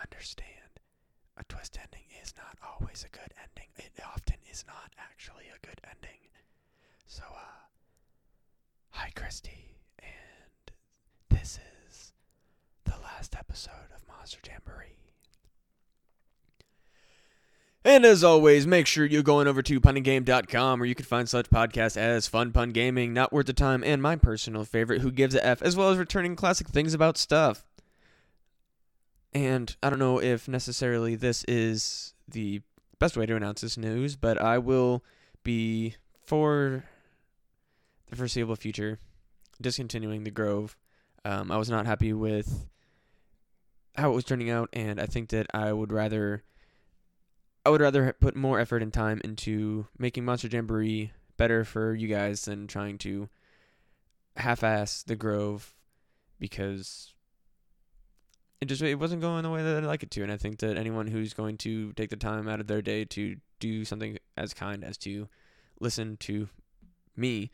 understand 0.00 0.78
a 1.36 1.44
twist 1.44 1.78
ending 1.82 2.06
is 2.22 2.34
not 2.36 2.56
always 2.62 3.04
a 3.04 3.08
good 3.16 3.32
ending. 3.42 3.70
It 3.76 4.00
often 4.04 4.36
is 4.50 4.64
not 4.66 4.92
actually 4.98 5.46
a 5.54 5.66
good 5.66 5.80
ending. 5.84 6.20
So 7.06 7.22
uh 7.30 7.68
hi 8.90 9.10
Christy 9.14 9.78
and 9.98 10.72
this 11.30 11.58
is 11.88 12.12
the 12.84 12.96
last 13.02 13.34
episode 13.36 13.90
of 13.94 14.06
Monster 14.08 14.40
Jamboree. 14.46 14.98
And 17.86 18.06
as 18.06 18.24
always, 18.24 18.66
make 18.66 18.86
sure 18.86 19.04
you 19.04 19.22
go 19.22 19.40
on 19.40 19.48
over 19.48 19.60
to 19.60 19.78
punninggame.com 19.80 20.78
where 20.78 20.88
you 20.88 20.94
can 20.94 21.04
find 21.04 21.28
such 21.28 21.50
podcasts 21.50 21.98
as 21.98 22.26
Fun 22.26 22.50
Pun 22.50 22.70
Gaming, 22.70 23.12
Not 23.12 23.30
Worth 23.30 23.44
the 23.44 23.52
Time, 23.52 23.84
and 23.84 24.00
my 24.00 24.16
personal 24.16 24.64
favorite, 24.64 25.02
Who 25.02 25.10
Gives 25.10 25.34
a 25.34 25.44
F, 25.44 25.60
as 25.60 25.76
well 25.76 25.90
as 25.90 25.98
returning 25.98 26.34
classic 26.34 26.68
things 26.68 26.94
about 26.94 27.18
stuff. 27.18 27.62
And 29.34 29.74
I 29.82 29.90
don't 29.90 29.98
know 29.98 30.20
if 30.22 30.46
necessarily 30.46 31.16
this 31.16 31.44
is 31.44 32.14
the 32.28 32.62
best 33.00 33.16
way 33.16 33.26
to 33.26 33.36
announce 33.36 33.62
this 33.62 33.76
news, 33.76 34.14
but 34.14 34.40
I 34.40 34.58
will 34.58 35.02
be, 35.42 35.96
for 36.24 36.84
the 38.08 38.16
foreseeable 38.16 38.56
future, 38.56 38.98
discontinuing 39.60 40.24
the 40.24 40.30
Grove. 40.30 40.76
Um, 41.24 41.50
I 41.50 41.56
was 41.56 41.68
not 41.68 41.86
happy 41.86 42.12
with 42.12 42.68
how 43.96 44.10
it 44.10 44.14
was 44.14 44.24
turning 44.24 44.50
out, 44.50 44.68
and 44.72 45.00
I 45.00 45.06
think 45.06 45.30
that 45.30 45.46
I 45.52 45.72
would 45.72 45.92
rather 45.92 46.42
I 47.66 47.70
would 47.70 47.80
rather 47.80 48.12
put 48.20 48.36
more 48.36 48.60
effort 48.60 48.82
and 48.82 48.92
time 48.92 49.22
into 49.24 49.86
making 49.98 50.24
Monster 50.26 50.48
Jamboree 50.48 51.12
better 51.38 51.64
for 51.64 51.94
you 51.94 52.08
guys 52.08 52.44
than 52.44 52.66
trying 52.66 52.98
to 52.98 53.30
half-ass 54.36 55.02
the 55.02 55.16
Grove 55.16 55.72
because 56.38 57.13
it 58.60 58.66
just 58.66 58.82
it 58.82 58.98
wasn't 58.98 59.20
going 59.20 59.42
the 59.42 59.50
way 59.50 59.62
that 59.62 59.76
I'd 59.76 59.84
like 59.84 60.02
it 60.02 60.10
to, 60.12 60.22
and 60.22 60.32
I 60.32 60.36
think 60.36 60.58
that 60.60 60.76
anyone 60.76 61.06
who's 61.06 61.34
going 61.34 61.58
to 61.58 61.92
take 61.92 62.10
the 62.10 62.16
time 62.16 62.48
out 62.48 62.60
of 62.60 62.66
their 62.66 62.82
day 62.82 63.04
to 63.06 63.36
do 63.60 63.84
something 63.84 64.18
as 64.36 64.54
kind 64.54 64.84
as 64.84 64.96
to 64.98 65.28
listen 65.80 66.16
to 66.18 66.48
me, 67.16 67.50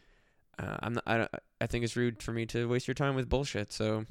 uh, 0.58 0.76
I'm 0.82 0.94
not, 0.94 1.04
I 1.06 1.28
I 1.60 1.66
think 1.66 1.84
it's 1.84 1.96
rude 1.96 2.22
for 2.22 2.32
me 2.32 2.46
to 2.46 2.68
waste 2.68 2.86
your 2.88 2.94
time 2.94 3.14
with 3.14 3.28
bullshit. 3.28 3.72
So 3.72 4.06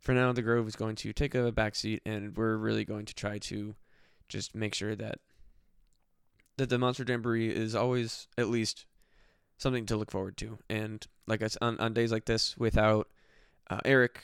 for 0.00 0.14
now, 0.14 0.32
the 0.32 0.42
Grove 0.42 0.68
is 0.68 0.76
going 0.76 0.96
to 0.96 1.12
take 1.12 1.34
a 1.34 1.52
backseat, 1.52 2.00
and 2.06 2.36
we're 2.36 2.56
really 2.56 2.84
going 2.84 3.06
to 3.06 3.14
try 3.14 3.38
to 3.38 3.74
just 4.28 4.54
make 4.54 4.74
sure 4.74 4.94
that 4.94 5.18
that 6.56 6.68
the 6.68 6.78
Monster 6.78 7.04
Jamboree 7.06 7.54
is 7.54 7.74
always 7.74 8.26
at 8.36 8.48
least 8.48 8.86
something 9.58 9.86
to 9.86 9.96
look 9.96 10.10
forward 10.10 10.36
to. 10.38 10.58
And 10.68 11.06
like 11.26 11.42
I 11.42 11.48
said, 11.48 11.62
on, 11.62 11.78
on 11.78 11.94
days 11.94 12.12
like 12.12 12.24
this 12.24 12.56
without 12.56 13.08
uh, 13.70 13.80
Eric, 13.84 14.22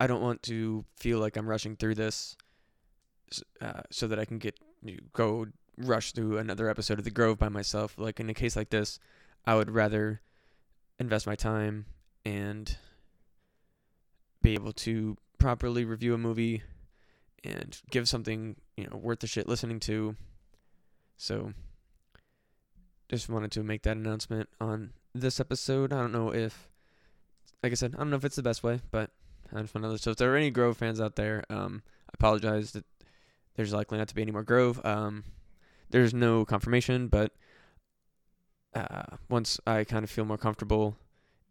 I 0.00 0.06
don't 0.06 0.22
want 0.22 0.42
to 0.44 0.84
feel 0.96 1.18
like 1.18 1.36
I'm 1.36 1.48
rushing 1.48 1.76
through 1.76 1.96
this 1.96 2.36
uh, 3.60 3.82
so 3.90 4.06
that 4.06 4.18
I 4.18 4.24
can 4.24 4.38
get 4.38 4.58
go 5.12 5.46
rush 5.76 6.12
through 6.12 6.38
another 6.38 6.68
episode 6.68 6.98
of 6.98 7.04
The 7.04 7.10
Grove 7.10 7.38
by 7.38 7.48
myself. 7.48 7.94
Like 7.98 8.20
in 8.20 8.30
a 8.30 8.34
case 8.34 8.56
like 8.56 8.70
this, 8.70 8.98
I 9.46 9.54
would 9.54 9.70
rather 9.70 10.20
invest 10.98 11.26
my 11.26 11.34
time 11.34 11.86
and 12.24 12.76
be 14.42 14.54
able 14.54 14.72
to 14.72 15.16
properly 15.38 15.84
review 15.84 16.14
a 16.14 16.18
movie 16.18 16.62
and 17.44 17.80
give 17.90 18.08
something 18.08 18.56
you 18.76 18.84
know 18.84 18.96
worth 18.96 19.20
the 19.20 19.26
shit 19.26 19.48
listening 19.48 19.80
to. 19.80 20.16
So, 21.16 21.52
just 23.08 23.28
wanted 23.28 23.50
to 23.52 23.62
make 23.62 23.82
that 23.82 23.96
announcement 23.96 24.48
on 24.60 24.92
this 25.14 25.40
episode. 25.40 25.92
I 25.92 25.96
don't 25.96 26.12
know 26.12 26.32
if, 26.32 26.68
like 27.62 27.72
I 27.72 27.74
said, 27.74 27.94
I 27.94 27.98
don't 27.98 28.10
know 28.10 28.16
if 28.16 28.24
it's 28.24 28.36
the 28.36 28.42
best 28.42 28.62
way, 28.62 28.80
but 28.92 29.10
I 29.54 29.60
just 29.62 29.74
wanted 29.74 29.90
to. 29.90 29.98
So, 29.98 30.10
if 30.10 30.16
there 30.16 30.32
are 30.32 30.36
any 30.36 30.50
Grove 30.50 30.76
fans 30.76 31.00
out 31.00 31.16
there, 31.16 31.44
um, 31.50 31.82
I 32.08 32.12
apologize 32.14 32.72
that 32.72 32.84
there's 33.56 33.72
likely 33.72 33.98
not 33.98 34.08
to 34.08 34.14
be 34.14 34.22
any 34.22 34.32
more 34.32 34.42
Grove. 34.42 34.84
Um, 34.84 35.24
there's 35.90 36.12
no 36.12 36.44
confirmation, 36.44 37.08
but 37.08 37.32
uh, 38.74 39.16
once 39.28 39.58
I 39.66 39.84
kind 39.84 40.04
of 40.04 40.10
feel 40.10 40.24
more 40.24 40.38
comfortable 40.38 40.96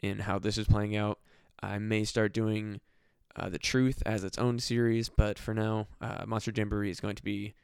in 0.02 0.20
how 0.20 0.40
this 0.40 0.58
is 0.58 0.68
playing 0.68 0.96
out, 0.96 1.20
I 1.62 1.80
may 1.80 2.04
start 2.04 2.34
doing 2.34 2.80
uh, 3.36 3.50
the 3.50 3.60
Truth 3.60 4.04
as 4.06 4.24
its 4.24 4.38
own 4.38 4.60
series. 4.60 5.10
But 5.10 5.40
for 5.40 5.54
now, 5.54 5.88
uh, 6.02 6.24
Monster 6.28 6.52
Jamboree 6.56 6.92
is 6.92 7.00
going 7.00 7.16
to 7.16 7.24
be 7.24 7.56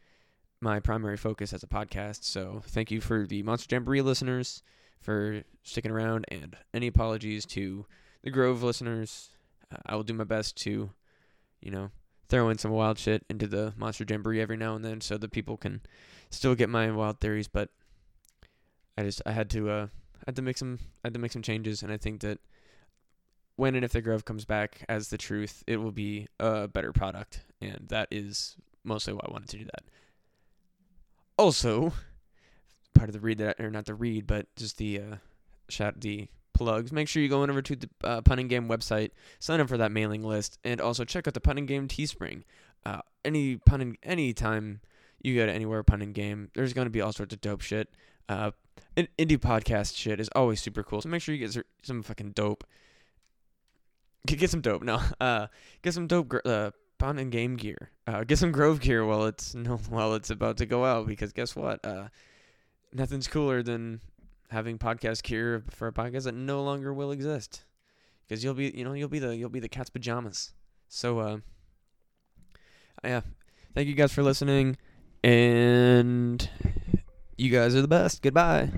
my 0.62 0.80
primary 0.80 1.18
focus 1.18 1.54
as 1.54 1.64
a 1.64 1.68
podcast. 1.68 2.24
So 2.24 2.62
thank 2.66 2.90
you 2.90 3.02
for 3.02 3.28
the 3.28 3.44
Monster 3.44 3.76
Jamboree 3.76 4.02
listeners 4.02 4.64
for 5.02 5.44
sticking 5.64 5.92
around, 5.92 6.26
and 6.30 6.56
any 6.74 6.88
apologies 6.88 7.46
to 7.48 7.86
the 8.24 8.32
Grove 8.32 8.64
listeners. 8.64 9.33
I 9.86 9.96
will 9.96 10.04
do 10.04 10.14
my 10.14 10.24
best 10.24 10.56
to, 10.64 10.92
you 11.62 11.72
know, 11.72 11.92
throw 12.30 12.50
in 12.50 12.58
some 12.58 12.72
wild 12.72 12.98
shit 12.98 13.26
into 13.30 13.48
the 13.48 13.74
Monster 13.78 14.06
Jamboree 14.08 14.42
every 14.42 14.58
now 14.58 14.76
and 14.76 14.84
then, 14.84 15.02
so 15.02 15.18
that 15.18 15.32
people 15.32 15.58
can 15.58 15.82
still 16.30 16.56
get 16.56 16.70
my 16.70 16.92
wild 16.92 17.20
theories. 17.20 17.48
But 17.48 17.70
I 18.98 19.04
just 19.04 19.22
I 19.26 19.32
had 19.32 19.50
to 19.52 19.70
uh 19.70 19.88
I 20.18 20.24
had 20.28 20.36
to 20.38 20.42
make 20.42 20.58
some 20.58 20.80
I 21.04 21.08
had 21.08 21.14
to 21.14 21.20
make 21.20 21.32
some 21.32 21.42
changes, 21.42 21.84
and 21.84 21.92
I 21.92 21.98
think 21.98 22.22
that 22.22 22.40
when 23.56 23.76
and 23.76 23.86
if 23.86 23.92
the 23.92 24.02
Grove 24.02 24.26
comes 24.26 24.46
back 24.46 24.84
as 24.90 25.10
the 25.10 25.18
truth, 25.18 25.64
it 25.68 25.78
will 25.78 25.92
be 25.92 26.28
a 26.40 26.68
better 26.68 26.92
product, 26.92 27.42
and 27.62 27.86
that 27.90 28.08
is 28.10 28.56
mostly 28.84 29.14
why 29.14 29.22
I 29.28 29.32
wanted 29.32 29.50
to 29.50 29.58
do 29.58 29.66
that. 29.66 29.84
Also, 31.38 31.94
part 32.94 33.10
of 33.10 33.14
the 33.14 33.20
read 33.20 33.38
that 33.40 33.60
or 33.60 33.70
not 33.70 33.86
the 33.86 33.96
read, 33.96 34.28
but 34.28 34.48
just 34.56 34.78
the 34.78 35.00
uh, 35.00 35.16
shout 35.70 36.02
the 36.02 36.28
plugs. 36.64 36.92
Make 36.92 37.08
sure 37.08 37.22
you 37.22 37.30
go 37.30 37.42
on 37.42 37.50
over 37.50 37.62
to 37.62 37.76
the 37.76 37.90
uh, 38.04 38.22
punning 38.22 38.48
game 38.48 38.68
website, 38.68 39.12
sign 39.40 39.60
up 39.60 39.70
for 39.70 39.78
that 39.78 39.92
mailing 39.92 40.24
list, 40.24 40.58
and 40.64 40.80
also 40.80 41.04
check 41.04 41.28
out 41.28 41.34
the 41.34 41.42
punning 41.42 41.66
game 41.66 41.88
Teespring. 41.88 42.44
Uh, 42.86 43.00
any 43.26 43.58
punning 43.58 43.98
anytime 44.04 44.82
you 45.22 45.36
go 45.36 45.46
to 45.46 45.52
anywhere 45.52 45.84
punning 45.84 46.14
game, 46.14 46.50
there's 46.54 46.74
gonna 46.74 46.90
be 46.90 47.02
all 47.02 47.12
sorts 47.12 47.34
of 47.34 47.42
dope 47.42 47.62
shit. 47.62 47.90
Uh, 48.30 48.52
indie 48.96 49.38
podcast 49.38 49.96
shit 49.96 50.20
is 50.20 50.30
always 50.36 50.62
super 50.62 50.84
cool. 50.84 51.02
So 51.02 51.10
make 51.10 51.22
sure 51.22 51.36
you 51.36 51.48
get 51.48 51.66
some 51.82 52.04
fucking 52.04 52.32
dope. 52.32 52.64
Get 54.26 54.50
some 54.50 54.62
dope. 54.62 54.84
No, 54.84 55.02
uh, 55.20 55.48
get 55.82 55.94
some 55.94 56.08
dope. 56.08 56.34
Uh, 56.46 56.72
punning 56.98 57.30
game 57.30 57.58
gear. 57.58 57.90
Uh, 58.08 58.24
get 58.24 58.38
some 58.38 58.54
Grove 58.54 58.80
gear 58.80 59.06
while 59.06 59.26
it's 59.26 59.54
no 59.54 59.76
while 59.90 60.14
it's 60.16 60.30
about 60.30 60.58
to 60.58 60.66
go 60.66 60.86
out 60.86 61.08
because 61.08 61.34
guess 61.34 61.56
what? 61.56 61.84
Uh, 61.86 62.08
nothing's 62.94 63.28
cooler 63.28 63.62
than 63.62 64.00
having 64.54 64.78
podcast 64.78 65.24
gear 65.24 65.64
for 65.70 65.88
a 65.88 65.92
podcast 65.92 66.24
that 66.24 66.36
no 66.36 66.64
longer 66.64 66.94
will 66.94 67.12
exist 67.12 67.66
because 68.28 68.44
you'll 68.44 68.54
be 68.54 68.72
you 68.76 68.84
know 68.84 68.94
you'll 68.94 69.10
be 69.10 69.20
the 69.20 69.36
you'll 69.36 69.50
be 69.50 69.60
the 69.60 69.70
cat's 69.70 69.90
pajamas. 69.90 70.54
So 70.88 71.20
uh, 71.20 71.38
yeah, 73.04 73.22
thank 73.76 73.88
you 73.88 73.96
guys 73.96 74.14
for 74.14 74.24
listening, 74.24 74.78
and 75.24 76.48
you 77.38 77.50
guys 77.50 77.76
are 77.76 77.82
the 77.82 77.88
best. 77.88 78.22
Goodbye. 78.22 78.70